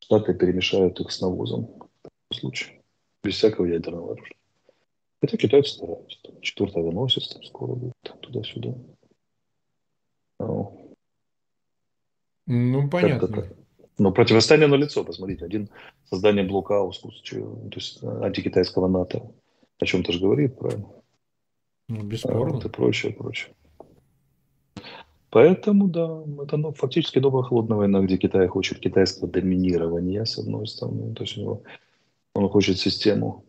[0.00, 1.85] Штаты перемешают их с навозом
[2.34, 2.82] случае.
[3.22, 4.36] Без всякого ядерного оружия.
[5.20, 6.18] Хотя китайцы стараются.
[6.22, 8.74] Там, четвертый авианосец там скоро будет, там, туда-сюда.
[10.38, 10.96] Ну,
[12.46, 13.48] ну понятно.
[13.98, 15.44] Но противостояние на лицо, посмотрите.
[15.44, 15.70] Один
[16.04, 17.38] создание блока Аускус, то
[17.74, 19.32] есть антикитайского НАТО.
[19.78, 20.88] О чем-то же говорит, правильно?
[21.88, 22.50] Ну, бесспорно.
[22.50, 23.54] А, вот и прочее, прочее.
[25.30, 30.66] Поэтому, да, это ну, фактически новая холодная война, где Китай хочет китайского доминирования, с одной
[30.66, 31.14] стороны.
[31.14, 31.62] То есть у него
[32.36, 33.44] он хочет систему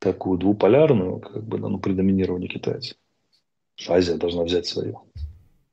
[0.00, 2.96] такую двуполярную, как бы, ну, при доминировании китайцев.
[3.88, 4.98] Азия должна взять свое.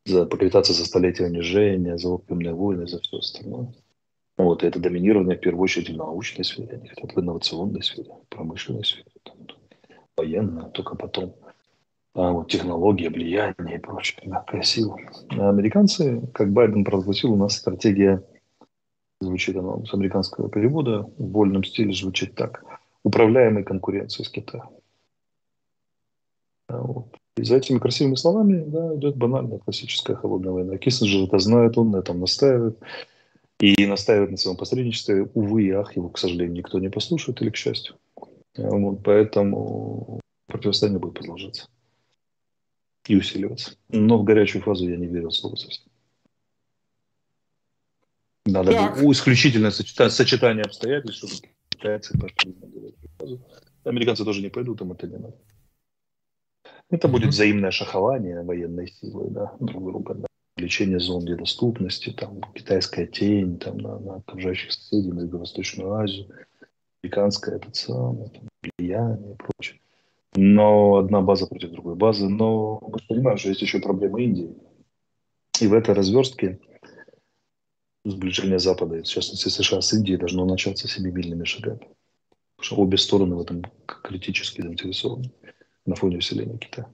[0.06, 3.73] За, поквитаться за столетие унижения, за опиумные войны, за все остальное.
[4.38, 8.12] Вот, и это доминирование в первую очередь в научной сфере, они хотят в инновационной сфере,
[8.30, 9.36] промышленной сфере, там,
[10.15, 11.34] военной, только потом.
[12.13, 14.97] А вот технология, влияние и прочее, мягкая сила.
[15.32, 18.23] А американцы, как Байден провозгласил, у нас стратегия
[19.19, 22.63] Звучит оно с американского перевода в вольном стиле звучит так.
[23.03, 24.69] Управляемой конкуренцией с Китаем.
[26.67, 27.15] А вот.
[27.38, 30.77] И за этими красивыми словами да, идет банальная классическая холодная война.
[30.77, 32.77] Киссинджер это знает, он на этом настаивает.
[33.60, 35.30] И настаивает на своем посредничестве.
[35.34, 37.95] Увы и ах, его, к сожалению, никто не послушает или к счастью.
[38.56, 41.67] Вот, поэтому противостояние будет продолжаться
[43.08, 43.75] и усиливаться.
[43.89, 45.86] Но в горячую фазу я не верю в слово совсем.
[48.47, 48.97] Надо так.
[48.97, 52.55] исключительное сочетание, сочетание обстоятельств, чтобы китайцы пошли
[53.83, 55.36] Американцы тоже не пойдут, им это не надо.
[56.89, 60.27] Это будет взаимное шахование военной силы, да, друг друга, да.
[60.55, 66.27] Увеличение зон недоступности, там, китайская тень, там, на, на окружающих соседей, на Юго-Восточную Азию,
[67.03, 69.79] американское это самое, там, влияние и прочее.
[70.36, 72.27] Но одна база против другой базы.
[72.27, 74.55] Но мы понимаем, что есть еще проблема Индии.
[75.60, 76.60] И в этой разверстке
[78.12, 81.80] сближение Запада, в частности США с Индией, должно начаться семимильными шагами.
[82.58, 85.32] Потому что обе стороны в этом критически заинтересованы
[85.86, 86.88] на фоне усиления Китая.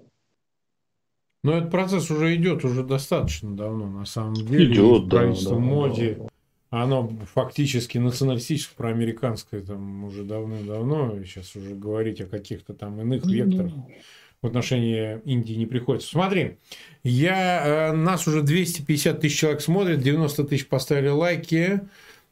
[1.43, 4.73] Но этот процесс уже идет уже достаточно давно, на самом деле.
[4.73, 6.27] Идет, да, правительство да, Моди, да,
[6.69, 11.23] оно фактически националистическое, проамериканское там уже давно-давно.
[11.23, 13.73] Сейчас уже говорить о каких-то там иных векторах
[14.43, 16.09] в отношении Индии не приходится.
[16.09, 16.57] Смотри,
[17.03, 21.81] я, э, нас уже 250 тысяч человек смотрит, 90 тысяч поставили лайки.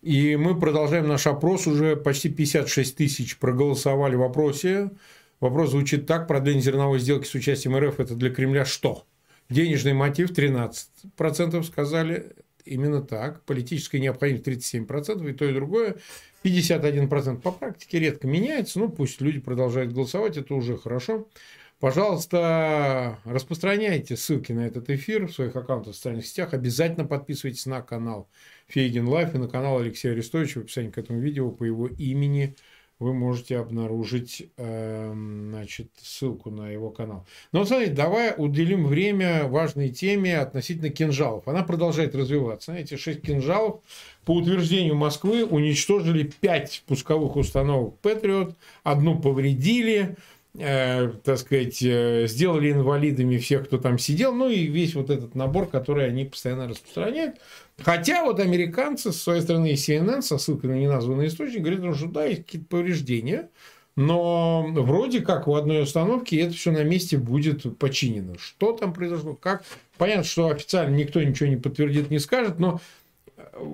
[0.02, 1.68] И мы продолжаем наш опрос.
[1.68, 4.92] Уже почти 56 тысяч проголосовали в вопросе.
[5.40, 6.28] Вопрос звучит так.
[6.28, 9.06] Продление зерновой сделки с участием РФ– это для Кремля что?
[9.50, 12.34] Денежный мотив 13% сказали.
[12.66, 13.44] Именно так.
[13.44, 15.30] Политическая необходимость 37%.
[15.30, 15.98] И то, и другое.
[16.44, 18.80] 51% по практике редко меняется.
[18.80, 20.38] Ну, пусть люди продолжают голосовать.
[20.38, 21.28] Это уже хорошо.
[21.82, 26.54] Пожалуйста, распространяйте ссылки на этот эфир в своих аккаунтах в социальных сетях.
[26.54, 28.30] Обязательно подписывайтесь на канал
[28.68, 30.60] Фейгин Live и на канал Алексея Арестовича.
[30.60, 32.56] В описании к этому видео по его имени–
[33.02, 37.26] вы можете обнаружить э, значит, ссылку на его канал.
[37.52, 41.48] Но вот смотрите, давай уделим время важной теме относительно кинжалов.
[41.48, 42.74] Она продолжает развиваться.
[42.74, 43.82] Эти шесть кинжалов
[44.24, 50.16] по утверждению Москвы уничтожили пять пусковых установок Патриот, одну повредили,
[50.58, 55.36] э, так сказать, э, сделали инвалидами всех, кто там сидел, ну и весь вот этот
[55.36, 57.38] набор, который они постоянно распространяют.
[57.78, 62.26] Хотя вот американцы с своей стороны CNN со ссылкой на неназванный источник говорят, что да,
[62.26, 63.50] есть какие-то повреждения,
[63.96, 68.38] но вроде как в одной установке это все на месте будет починено.
[68.38, 69.64] Что там произошло, как?
[69.98, 72.80] Понятно, что официально никто ничего не подтвердит, не скажет, но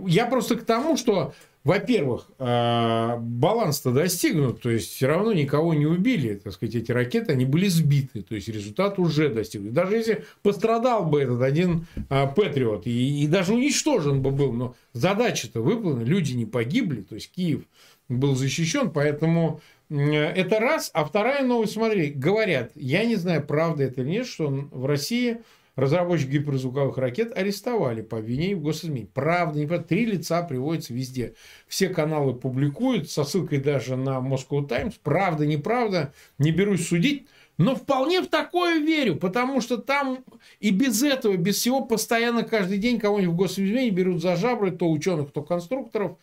[0.05, 1.33] я просто к тому, что
[1.67, 7.33] во-первых, а, баланс-то достигнут, то есть все равно никого не убили, так сказать, эти ракеты,
[7.33, 9.73] они были сбиты, то есть результат уже достигнут.
[9.73, 14.75] Даже если пострадал бы этот один а, Патриот и, и даже уничтожен бы был, но
[14.93, 17.63] задача-то выполнена, люди не погибли, то есть Киев
[18.07, 20.89] был защищен, поэтому это раз.
[20.93, 25.39] А вторая новость, смотри, говорят, я не знаю, правда это или нет, что в России
[25.77, 29.07] Разработчик гиперзвуковых ракет арестовали по обвинению в госизмене.
[29.13, 31.35] Правда, не правда, три лица приводятся везде.
[31.67, 34.95] Все каналы публикуют со ссылкой даже на Moscow Times.
[35.03, 37.27] Правда, неправда, не берусь судить.
[37.59, 40.23] Но вполне в такое верю, потому что там
[40.59, 44.89] и без этого, без всего, постоянно каждый день кого-нибудь в госизмене берут за жабры, то
[44.89, 46.17] ученых, то конструкторов.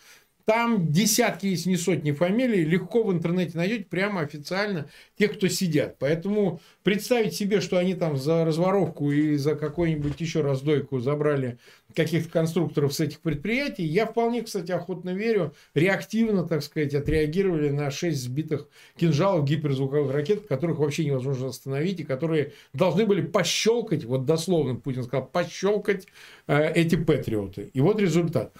[0.47, 5.97] Там десятки, если не сотни фамилий, легко в интернете найдете прямо официально тех, кто сидят.
[5.99, 11.59] Поэтому представить себе, что они там за разворовку и за какую-нибудь еще раздойку забрали
[11.95, 17.91] каких-то конструкторов с этих предприятий, я вполне, кстати, охотно верю, реактивно, так сказать, отреагировали на
[17.91, 24.27] 6 сбитых кинжалов гиперзвуковых ракет, которых вообще невозможно остановить, и которые должны были пощелкать, вот
[24.27, 26.07] дословно Путин сказал, пощелкать
[26.49, 27.71] э, эти патриоты.
[27.73, 28.53] И вот результат.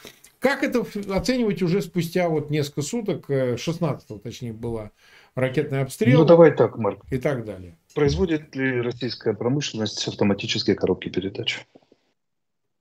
[0.45, 4.91] Как это оценивать уже спустя вот несколько суток, 16 э, точнее была
[5.35, 6.19] ракетный обстрел?
[6.19, 7.01] Ну давай так, Марк.
[7.11, 7.79] И так далее.
[7.95, 11.67] Производит ли российская промышленность автоматические коробки передач?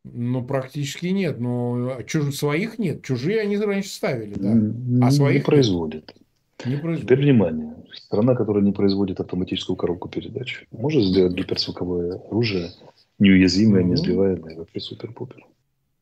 [0.03, 1.39] Ну, практически нет.
[1.39, 2.35] Но чуж...
[2.35, 3.01] своих нет.
[3.01, 5.07] Чужие они раньше ставили, да.
[5.07, 6.13] А своих не производит.
[6.65, 7.03] Не производит.
[7.03, 7.77] Теперь внимание.
[7.93, 12.71] Страна, которая не производит автоматическую коробку передач, может сделать гиперзвуковое оружие
[13.19, 15.45] неуязвимое, не сбиваемое, вообще супер-пупер.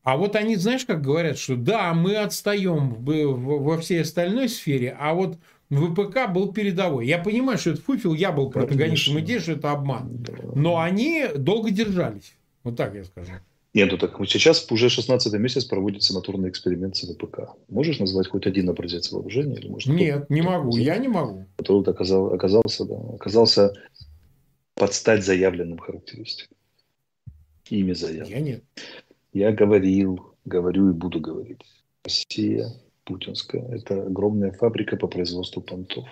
[0.04, 5.14] А вот они, знаешь, как говорят, что да, мы отстаем во всей остальной сфере, а
[5.14, 5.38] вот
[5.70, 7.08] ВПК был передовой.
[7.08, 10.26] Я понимаю, что это фуфел, я был протагонистом идеи, что это обман.
[10.56, 12.34] Но они долго держались.
[12.64, 13.32] Вот так я скажу.
[13.74, 17.52] Нет, ну так сейчас уже 16 месяц проводится натурный эксперимент с ВПК.
[17.70, 19.56] Можешь назвать хоть один образец вооружения?
[19.56, 21.46] Или, может, Нет, не могу, я не могу.
[21.56, 23.74] Который оказал, оказался, да, оказался
[24.76, 26.58] под стать заявленным характеристикам.
[27.70, 28.36] Ими заявлено.
[28.36, 28.64] Я нет.
[29.34, 31.62] Я говорил, говорю и буду говорить.
[32.04, 32.68] Россия
[33.06, 36.08] путинская– это огромная фабрика по производству понтов.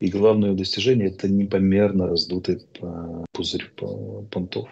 [0.00, 3.70] И главное достижение– это непомерно раздутый э, пузырь
[4.30, 4.68] понтов.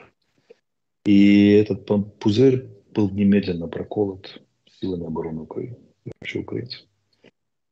[1.05, 1.87] И этот
[2.19, 4.41] пузырь был немедленно проколот
[4.81, 6.81] силами обороны Украины, вообще украинцев,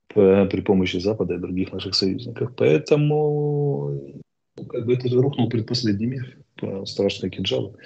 [0.08, 2.52] при помощи Запада и других наших союзников.
[2.56, 4.00] Поэтому
[4.56, 6.38] ну, как бы это рухнул предпоследний мир,
[6.86, 7.76] страшные кинжалы.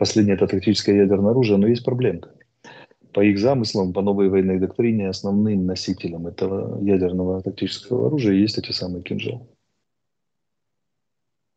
[0.00, 2.30] Последнее– это тактическое ядерное оружие, но есть проблемка.
[3.12, 8.72] По их замыслам, по новой военной доктрине, основным носителем этого ядерного тактического оружия есть эти
[8.72, 9.42] самые кинжалы.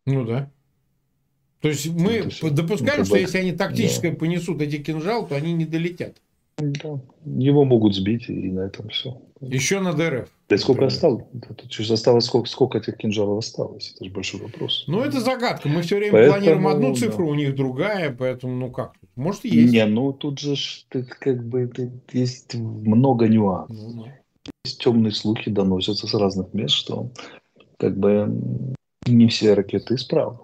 [0.05, 0.51] Ну да.
[1.61, 4.17] То есть мы ну, допускаем, ну, что если они тактическое да.
[4.17, 6.17] понесут эти кинжалы, то они не долетят.
[6.57, 6.99] Да.
[7.23, 9.21] Его могут сбить, и на этом все.
[9.39, 10.29] Еще на ДРФ.
[10.57, 11.23] Да сколько осталось?
[11.57, 13.93] Тут осталось сколько, сколько этих кинжалов осталось?
[13.95, 14.85] Это же большой вопрос.
[14.87, 15.67] Ну, это загадка.
[15.67, 17.31] Мы все время поэтому, планируем одну цифру, да.
[17.31, 18.93] у них другая, поэтому, ну как?
[19.15, 19.73] Может, есть.
[19.73, 20.55] Не, ну тут же
[21.19, 21.71] как бы
[22.11, 23.75] есть много нюансов.
[23.75, 24.19] Ну, да.
[24.65, 27.09] Есть темные слухи доносятся с разных мест, что
[27.77, 28.29] как бы
[29.07, 30.39] не все ракеты исправны.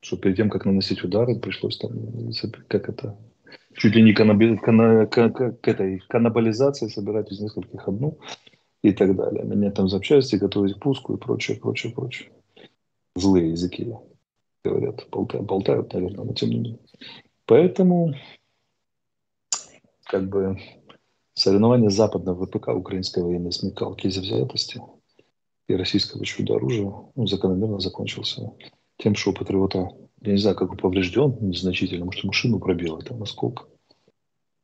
[0.00, 1.92] Что перед тем, как наносить удары, пришлось там,
[2.66, 3.16] как это,
[3.76, 8.18] чуть ли не канаби, кана, к, к, к этой каннибализации собирать из нескольких одну
[8.82, 9.44] и так далее.
[9.44, 12.30] Меня там запчасти, готовить к пуску и прочее, прочее, прочее.
[13.14, 13.94] Злые языки,
[14.64, 16.78] говорят, болтают, болтают наверное, но тем не менее.
[17.46, 18.14] Поэтому,
[20.04, 20.58] как бы,
[21.34, 24.80] соревнование западного ВПК украинской военной смекалки из взятости
[25.68, 28.52] и российского чудо-оружия ну, закономерно закончился
[28.98, 33.14] тем, что у патриота, я не знаю, как он поврежден незначительно, может, машину пробило, это
[33.14, 33.64] насколько.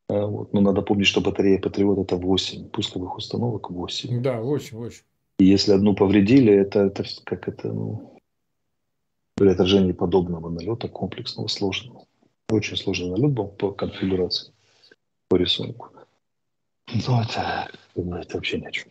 [0.08, 0.52] А, вот.
[0.52, 4.22] Но надо помнить, что батарея Патриот это 8 пусковых установок 8.
[4.22, 5.02] Да, 8, 8.
[5.38, 8.18] И если одну повредили, это, это как это, ну,
[9.34, 12.06] при отражении подобного налета комплексного, сложного.
[12.50, 14.52] Очень сложный налет был по конфигурации,
[15.28, 15.90] по рисунку.
[16.88, 18.90] Ну, это, это вообще ни о чем.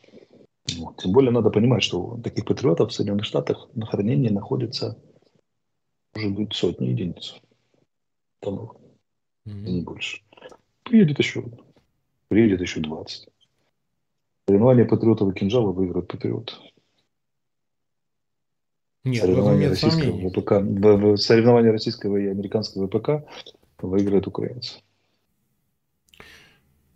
[0.78, 0.97] Вот.
[0.97, 4.97] Тем более надо понимать, что таких патриотов в Соединенных Штатах на хранении находится,
[6.15, 7.36] может быть, сотни единиц.
[8.39, 8.76] Тонов.
[9.47, 9.70] Mm-hmm.
[9.70, 10.22] Не больше.
[10.88, 11.43] Приедет еще.
[12.29, 13.27] Приедет еще 20.
[14.47, 16.59] Соревнование патриотов и кинжала выиграет патриот.
[19.03, 23.29] Нет, соревнования российского ВПК, в, в, соревнования российского и американского ВПК
[23.81, 24.81] выиграет украинцы.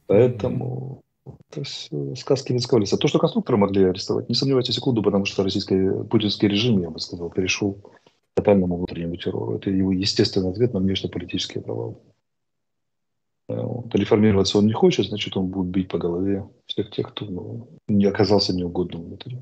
[0.08, 1.04] Поэтому
[1.50, 2.98] то есть, э, сказки Винского леса.
[2.98, 7.00] То, что конструкторы могли арестовать, не сомневайтесь секунду, потому что российский путинский режим, я бы
[7.00, 7.92] сказал, перешел к
[8.36, 9.58] тотальному внутреннему террору.
[9.58, 11.96] Это его естественный ответ на внешнеполитические провалы.
[13.52, 13.94] Э, вот.
[13.96, 18.06] Реформироваться он не хочет, значит, он будет бить по голове всех тех, кто ну, не
[18.06, 19.40] оказался неугодным внутри.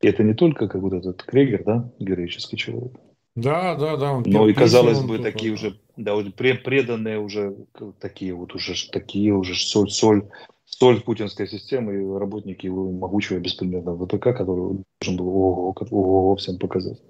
[0.00, 2.92] И это не только как вот этот Крегер, да, героический человек.
[3.34, 4.12] Да, да, да.
[4.12, 7.56] Он Но и казалось бы, такие уже, да, уже преданные уже
[7.98, 10.24] такие вот уже такие уже соль, соль
[10.66, 16.58] соль путинской системы и работники его могучего беспримерного ВПК, который должен был ого, ого, всем
[16.58, 17.00] показать.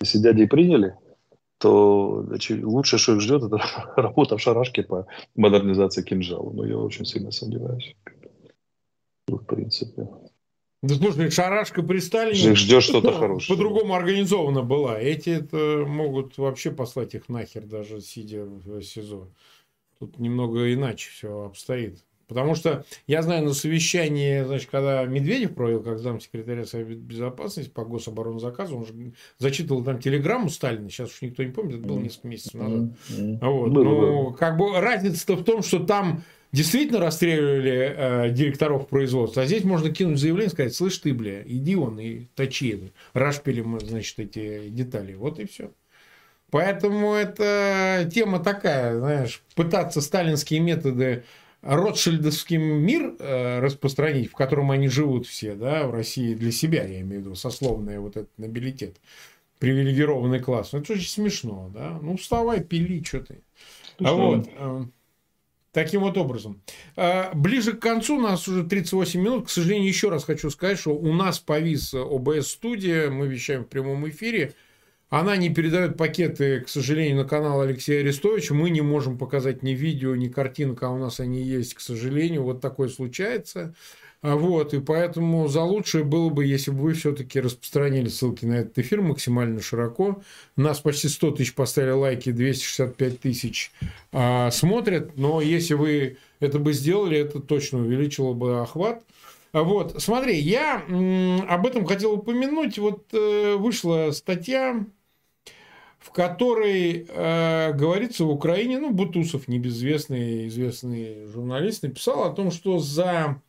[0.00, 0.96] Если дяди приняли,
[1.60, 3.58] то значит, лучшее, что их ждет, это
[3.96, 5.06] работа в шарашке по
[5.36, 6.50] модернизации кинжала.
[6.50, 7.94] Но я очень сильно сомневаюсь.
[9.28, 10.08] В принципе.
[10.82, 13.54] Да слушай, шарашка при Сталине ждешь что-то хорошее.
[13.54, 14.98] По-другому организована была.
[14.98, 19.28] Эти это могут вообще послать их нахер, даже сидя в СИЗО.
[19.98, 22.02] Тут немного иначе все обстоит.
[22.30, 27.84] Потому что я знаю на совещании, значит, когда Медведев провел как замсекретаря Совета Безопасности по
[27.84, 28.94] гособоронзаказу, он же
[29.38, 32.90] зачитывал там телеграмму Сталина, сейчас уж никто не помнит, это было несколько месяцев назад.
[33.42, 33.66] Вот.
[33.72, 36.22] Ну, как бы разница-то в том, что там
[36.52, 41.42] действительно расстреливали э, директоров производства, а здесь можно кинуть заявление и сказать, слышь ты, бля,
[41.44, 45.14] иди он и точи, рашпилем, значит, эти детали.
[45.14, 45.72] Вот и все.
[46.52, 51.24] Поэтому это тема такая, знаешь, пытаться сталинские методы
[51.62, 57.00] ротшильдовский мир э, распространить, в котором они живут все, да, в России для себя, я
[57.00, 58.96] имею в виду, сословный вот этот нобилитет,
[59.58, 60.72] привилегированный класс.
[60.72, 61.98] Ну, это очень смешно, да.
[62.02, 63.40] Ну, вставай, пили, что ты.
[64.02, 64.48] А вот.
[64.56, 64.84] Э,
[65.72, 66.62] таким вот образом.
[66.96, 69.46] Э, ближе к концу, у нас уже 38 минут.
[69.46, 74.08] К сожалению, еще раз хочу сказать, что у нас повис ОБС-студия, мы вещаем в прямом
[74.08, 74.54] эфире.
[75.10, 78.54] Она не передает пакеты, к сожалению, на канал Алексея Арестовича.
[78.54, 82.44] Мы не можем показать ни видео, ни картинок, а у нас они есть, к сожалению.
[82.44, 83.74] Вот такое случается.
[84.22, 88.58] А вот, и поэтому за лучшее было бы, если бы вы все-таки распространили ссылки на
[88.58, 90.22] этот эфир максимально широко.
[90.56, 93.72] Нас почти 100 тысяч поставили лайки, 265 тысяч
[94.12, 95.16] а, смотрят.
[95.16, 99.02] Но если вы это бы сделали, это точно увеличило бы охват.
[99.52, 100.84] Вот, смотри, я
[101.48, 102.78] об этом хотел упомянуть.
[102.78, 104.86] Вот э, вышла статья
[106.00, 112.78] в которой э, говорится в Украине, ну, Бутусов, небезвестный известный журналист, написал о том, что
[112.78, 113.42] за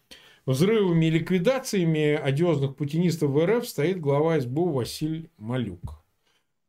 [0.45, 6.03] взрывами и ликвидациями одиозных путинистов в РФ стоит глава СБУ Василий Малюк.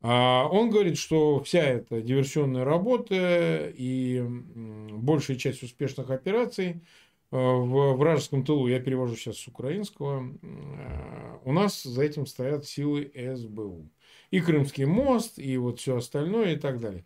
[0.02, 6.76] А он говорит, что вся эта диверсионная работа и большая часть успешных операций э,
[7.32, 13.10] в вражеском тылу, я перевожу сейчас с украинского, э, у нас за этим стоят силы
[13.34, 13.90] СБУ
[14.32, 17.04] и Крымский мост, и вот все остальное и так далее.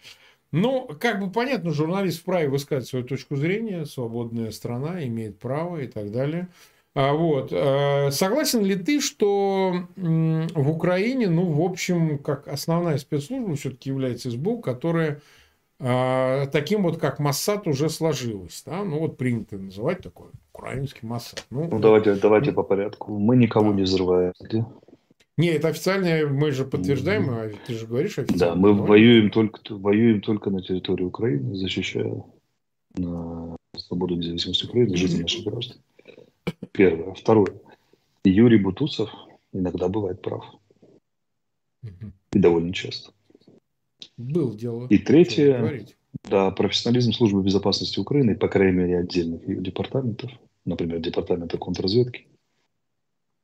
[0.53, 5.89] Но, как бы понятно, журналист вправе высказать свою точку зрения, свободная страна, имеет право и
[5.89, 6.49] так далее.
[6.95, 7.53] А вот.
[7.53, 14.31] Э, согласен ли ты, что в Украине, ну, в общем, как основная спецслужба все-таки является
[14.31, 15.20] СБУ, которая
[15.79, 18.62] а, таким вот, как Массад, уже сложилось.
[18.64, 18.83] Да?
[18.83, 21.45] Ну, вот принято называть такой украинский Массад.
[21.51, 23.18] Ну, ну давайте, давайте по порядку.
[23.18, 23.77] Мы никого да.
[23.77, 24.33] не взрываем.
[25.37, 28.55] Не, это официально, мы же подтверждаем, а ты же говоришь официально.
[28.55, 32.24] Да, мы воюем только, воюем только на территории Украины, защищая
[32.95, 35.76] на свободу и независимость Украины, жизнь наших граждан.
[36.72, 37.12] Первое.
[37.12, 37.53] Второе.
[38.24, 39.11] Юрий Бутусов
[39.53, 40.45] иногда бывает прав.
[42.32, 43.12] И довольно часто.
[44.16, 44.87] Был дело.
[44.89, 45.87] И третье,
[46.24, 50.30] да, профессионализм службы безопасности Украины, по крайней мере, отдельных ее департаментов,
[50.64, 52.26] например, департамента контрразведки,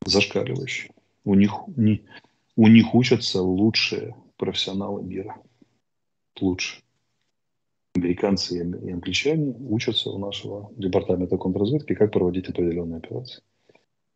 [0.06, 0.90] зашкаливающий.
[1.24, 2.04] У них, не,
[2.56, 5.36] у них учатся лучшие профессионалы мира.
[6.40, 6.82] Лучше.
[7.94, 13.42] Американцы и англичане учатся у нашего департамента контрразведки, как проводить определенные операции.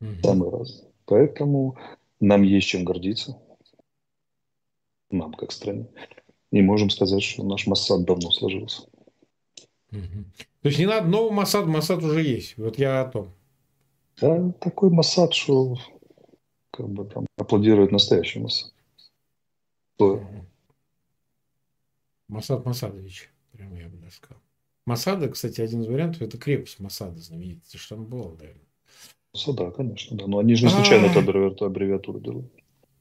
[0.00, 0.22] Угу.
[0.22, 0.90] Самые разные.
[1.04, 1.76] Поэтому
[2.20, 3.38] нам есть чем гордиться.
[5.10, 5.86] Нам, как стране.
[6.50, 8.82] И можем сказать, что наш Моссад давно сложился.
[9.92, 10.24] Угу.
[10.62, 12.56] То есть не надо нового Моссада, Моссад уже есть.
[12.56, 13.34] Вот я о том.
[14.20, 15.76] Да, такой Моссад, что
[16.76, 18.72] как бы там аплодирует настоящий Моссад.
[19.98, 20.26] Угу.
[22.28, 24.42] Масад Масадович, прямо я бы даже сказал.
[24.84, 27.62] Масада, кстати, один из вариантов, это крепость Масада знаменитая.
[27.70, 28.62] Ты что там был, наверное?
[29.48, 30.26] Да, конечно, да.
[30.26, 31.10] Но они же не случайно а.
[31.10, 32.50] эту аббревиатуру делают.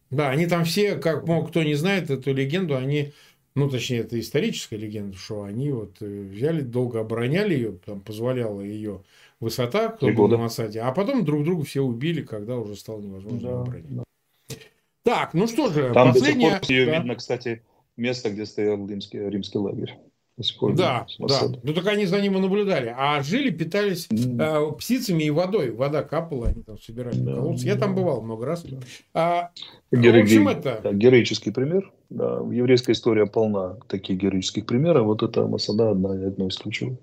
[0.10, 3.14] Да, они там все, как мог, кто не знает эту легенду, они,
[3.56, 8.62] ну, точнее, это историческая легенда, что они вот э, взяли, долго обороняли ее, там позволяла
[8.62, 9.04] ее
[9.46, 13.64] высота, кто был на Масаде, а потом друг друга все убили, когда уже стало невозможно
[13.66, 13.74] да.
[13.90, 14.04] Да.
[15.04, 16.60] Так, ну что же, там последняя...
[16.60, 16.98] До сих пор да.
[16.98, 17.62] видно, кстати,
[17.96, 19.96] место, где стоял римский, римский лагерь.
[20.76, 21.42] Да, да.
[21.64, 22.94] Ну так они за ним и наблюдали.
[22.98, 24.42] А жили, питались mm.
[24.42, 25.72] э, птицами и водой.
[25.72, 27.66] Вода капала, они там собирали да, колодцы.
[27.66, 27.82] Я да.
[27.82, 28.64] там бывал много раз.
[28.64, 28.78] Да.
[29.14, 29.52] А,
[29.94, 30.20] Геро...
[30.20, 30.82] В общем, это...
[30.84, 31.90] Да, героический пример.
[32.10, 35.06] Да, еврейская история полна таких героических примеров.
[35.06, 36.98] Вот это Масада одна, одно из ключевых.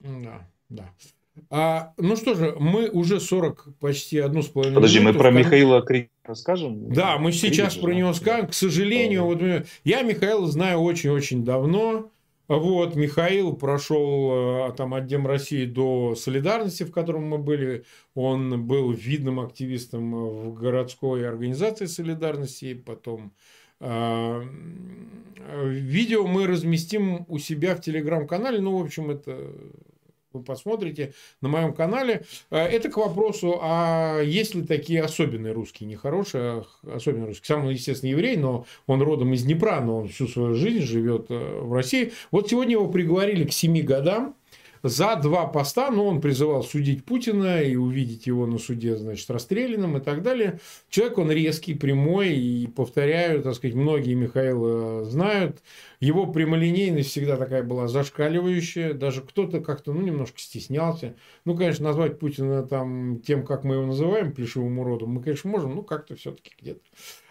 [0.00, 0.90] Да, да.
[1.50, 5.82] А, ну что же, мы уже 40, почти одну с половиной Подожди, мы про Михаила
[5.82, 6.92] Крик расскажем?
[6.92, 8.48] Да, мы сейчас Крик, про него скажем.
[8.48, 9.26] К сожалению, да.
[9.26, 12.10] вот, я Михаила знаю очень-очень давно.
[12.48, 17.84] Вот, Михаил прошел э, там, от Дем России до Солидарности, в котором мы были.
[18.14, 22.72] Он был видным активистом в городской организации Солидарности.
[22.72, 23.32] Потом
[23.80, 24.42] э,
[25.66, 28.60] видео мы разместим у себя в телеграм-канале.
[28.60, 29.52] Ну, в общем, это
[30.32, 32.24] вы посмотрите на моем канале.
[32.50, 37.46] Э, это к вопросу, а есть ли такие особенные русские, нехорошие, особенные русские.
[37.46, 41.26] Сам он, естественно, еврей, но он родом из Днепра, но он всю свою жизнь живет
[41.30, 42.12] э, в России.
[42.30, 44.34] Вот сегодня его приговорили к 7 годам
[44.82, 49.96] за два поста, но он призывал судить Путина и увидеть его на суде, значит, расстрелянным
[49.96, 50.60] и так далее.
[50.90, 55.62] Человек, он резкий, прямой, и, повторяю, так сказать, многие Михаила знают,
[56.00, 61.14] его прямолинейность всегда такая была зашкаливающая, даже кто-то как-то, ну, немножко стеснялся.
[61.44, 65.74] Ну, конечно, назвать Путина там тем, как мы его называем, плешивым уродом, мы, конечно, можем,
[65.74, 66.80] но как-то все-таки где-то.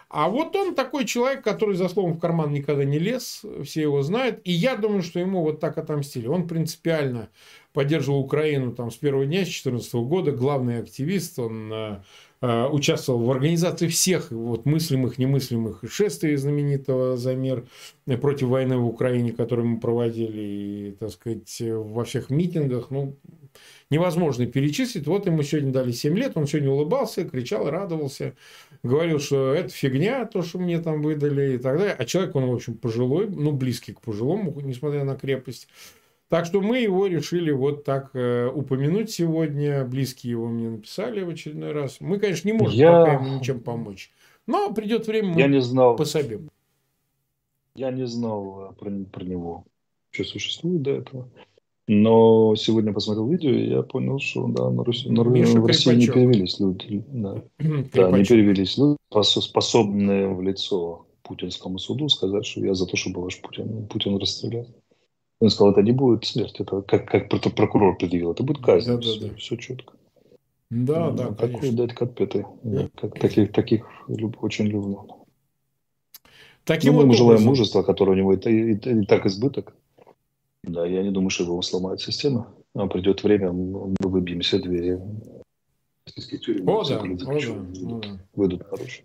[0.08, 4.02] А вот он такой человек, который за словом в карман никогда не лез, все его
[4.02, 4.40] знают.
[4.44, 6.26] И я думаю, что ему вот так отомстили.
[6.26, 7.28] Он принципиально
[7.74, 12.02] поддерживал Украину там, с первого дня, с 2014 года, главный активист, он э,
[12.40, 17.64] участвовал в организации всех вот, мыслимых, немыслимых шествий знаменитого за мир
[18.20, 22.90] против войны в Украине, которые мы проводили, и, так сказать, во всех митингах.
[22.90, 23.16] Ну,
[23.90, 25.06] невозможно перечислить.
[25.06, 28.34] Вот ему сегодня дали 7 лет, он сегодня улыбался, кричал, радовался,
[28.82, 31.96] говорил, что это фигня, то, что мне там выдали и так далее.
[31.98, 35.68] А человек, он, в общем, пожилой, ну, близкий к пожилому, несмотря на крепость.
[36.28, 39.84] Так что мы его решили вот так э, упомянуть сегодня.
[39.84, 41.98] Близкие его мне написали в очередной раз.
[42.00, 42.92] Мы, конечно, не можем я...
[42.92, 44.10] пока ему ничем помочь.
[44.46, 45.96] Но придет время, мы я не знал.
[45.96, 46.50] пособим.
[47.74, 49.64] Я не знал про, про него,
[50.10, 51.28] что существует до этого.
[51.86, 56.06] Но сегодня посмотрел видео, и я понял, что да, на, Руси, на, в России не
[56.06, 57.02] перевелись люди.
[57.08, 58.98] Да, да не перевелись люди,
[59.40, 64.66] способные в лицо путинскому суду сказать, что я за то, чтобы ваш Путин, Путин расстрелял.
[65.40, 68.88] Он сказал, это не будет смерть, это как, как прокурор предъявил, это будет казнь.
[68.88, 69.34] Да, да, все, да.
[69.36, 69.94] все четко.
[70.70, 71.86] Да, ну, да, такой конечно.
[71.86, 72.46] дать конфеты.
[72.62, 72.88] Да.
[72.94, 75.26] Как, таких, таких люб, очень люблю.
[76.64, 79.74] Таким ну, мы ему желаем мужества, которое у него и, и, и, и так избыток.
[80.64, 82.52] Да, я не думаю, что его сломает система.
[82.74, 85.00] А придет время, мы выбьем все двери.
[86.66, 88.18] О, да, о, да, выйдут, да.
[88.34, 89.04] выйдут хорошие.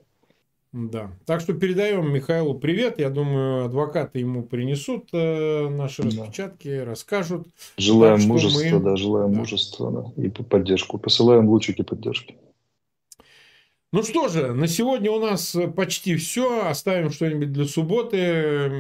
[0.74, 1.12] Да.
[1.28, 3.00] Так что передаем Михаилу привет.
[3.00, 6.10] Я думаю, адвокаты ему принесут э, наши да.
[6.10, 7.48] распечатки, расскажут.
[7.78, 8.80] Желаем так, мужества, мы...
[8.80, 9.38] да, желаем да.
[9.38, 10.98] мужества да, и поддержку.
[10.98, 12.36] Посылаем лучики поддержки.
[13.94, 16.66] Ну что же, на сегодня у нас почти все.
[16.66, 18.72] Оставим что-нибудь для субботы.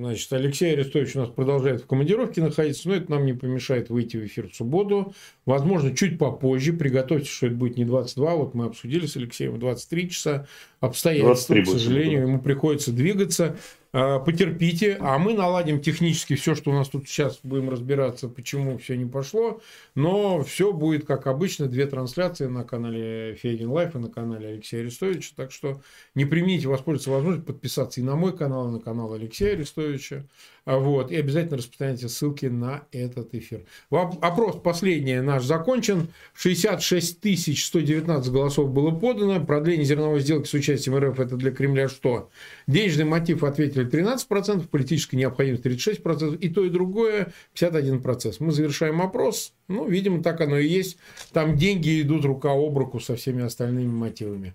[0.00, 4.16] Значит, Алексей Арестович у нас продолжает в командировке находиться, но это нам не помешает выйти
[4.16, 5.14] в эфир в субботу.
[5.44, 6.72] Возможно, чуть попозже.
[6.72, 8.34] Приготовьте, что это будет не 22.
[8.34, 10.48] Вот мы обсудили с Алексеем 23 часа.
[10.80, 13.56] Обстоятельства, к сожалению, ему приходится двигаться.
[13.98, 18.76] А, потерпите, а мы наладим технически все, что у нас тут сейчас будем разбираться, почему
[18.76, 19.62] все не пошло.
[19.94, 24.82] Но все будет как обычно, две трансляции на канале Фейгин Live и на канале Алексея
[24.82, 25.32] Арестовича.
[25.34, 25.80] Так что
[26.14, 30.26] не преминьте воспользоваться возможностью подписаться и на мой канал, и на канал Алексея Арестовича.
[30.66, 33.64] А вот, и обязательно распространяйте ссылки на этот эфир.
[33.88, 36.08] Опрос последний наш закончен.
[36.34, 37.20] 66
[37.64, 39.44] 119 голосов было подано.
[39.46, 42.30] Продление зерновой сделки с участием РФ это для Кремля что?
[42.66, 48.34] Денежный мотив ответили 13%, политическая необходимость 36%, и то, и другое 51%.
[48.40, 49.54] Мы завершаем опрос.
[49.68, 50.98] Ну, видимо, так оно и есть.
[51.32, 54.52] Там деньги идут рука об руку со всеми остальными мотивами.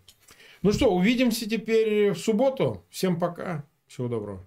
[0.62, 2.84] Ну что, увидимся теперь в субботу.
[2.90, 3.64] Всем пока.
[3.88, 4.46] Всего доброго.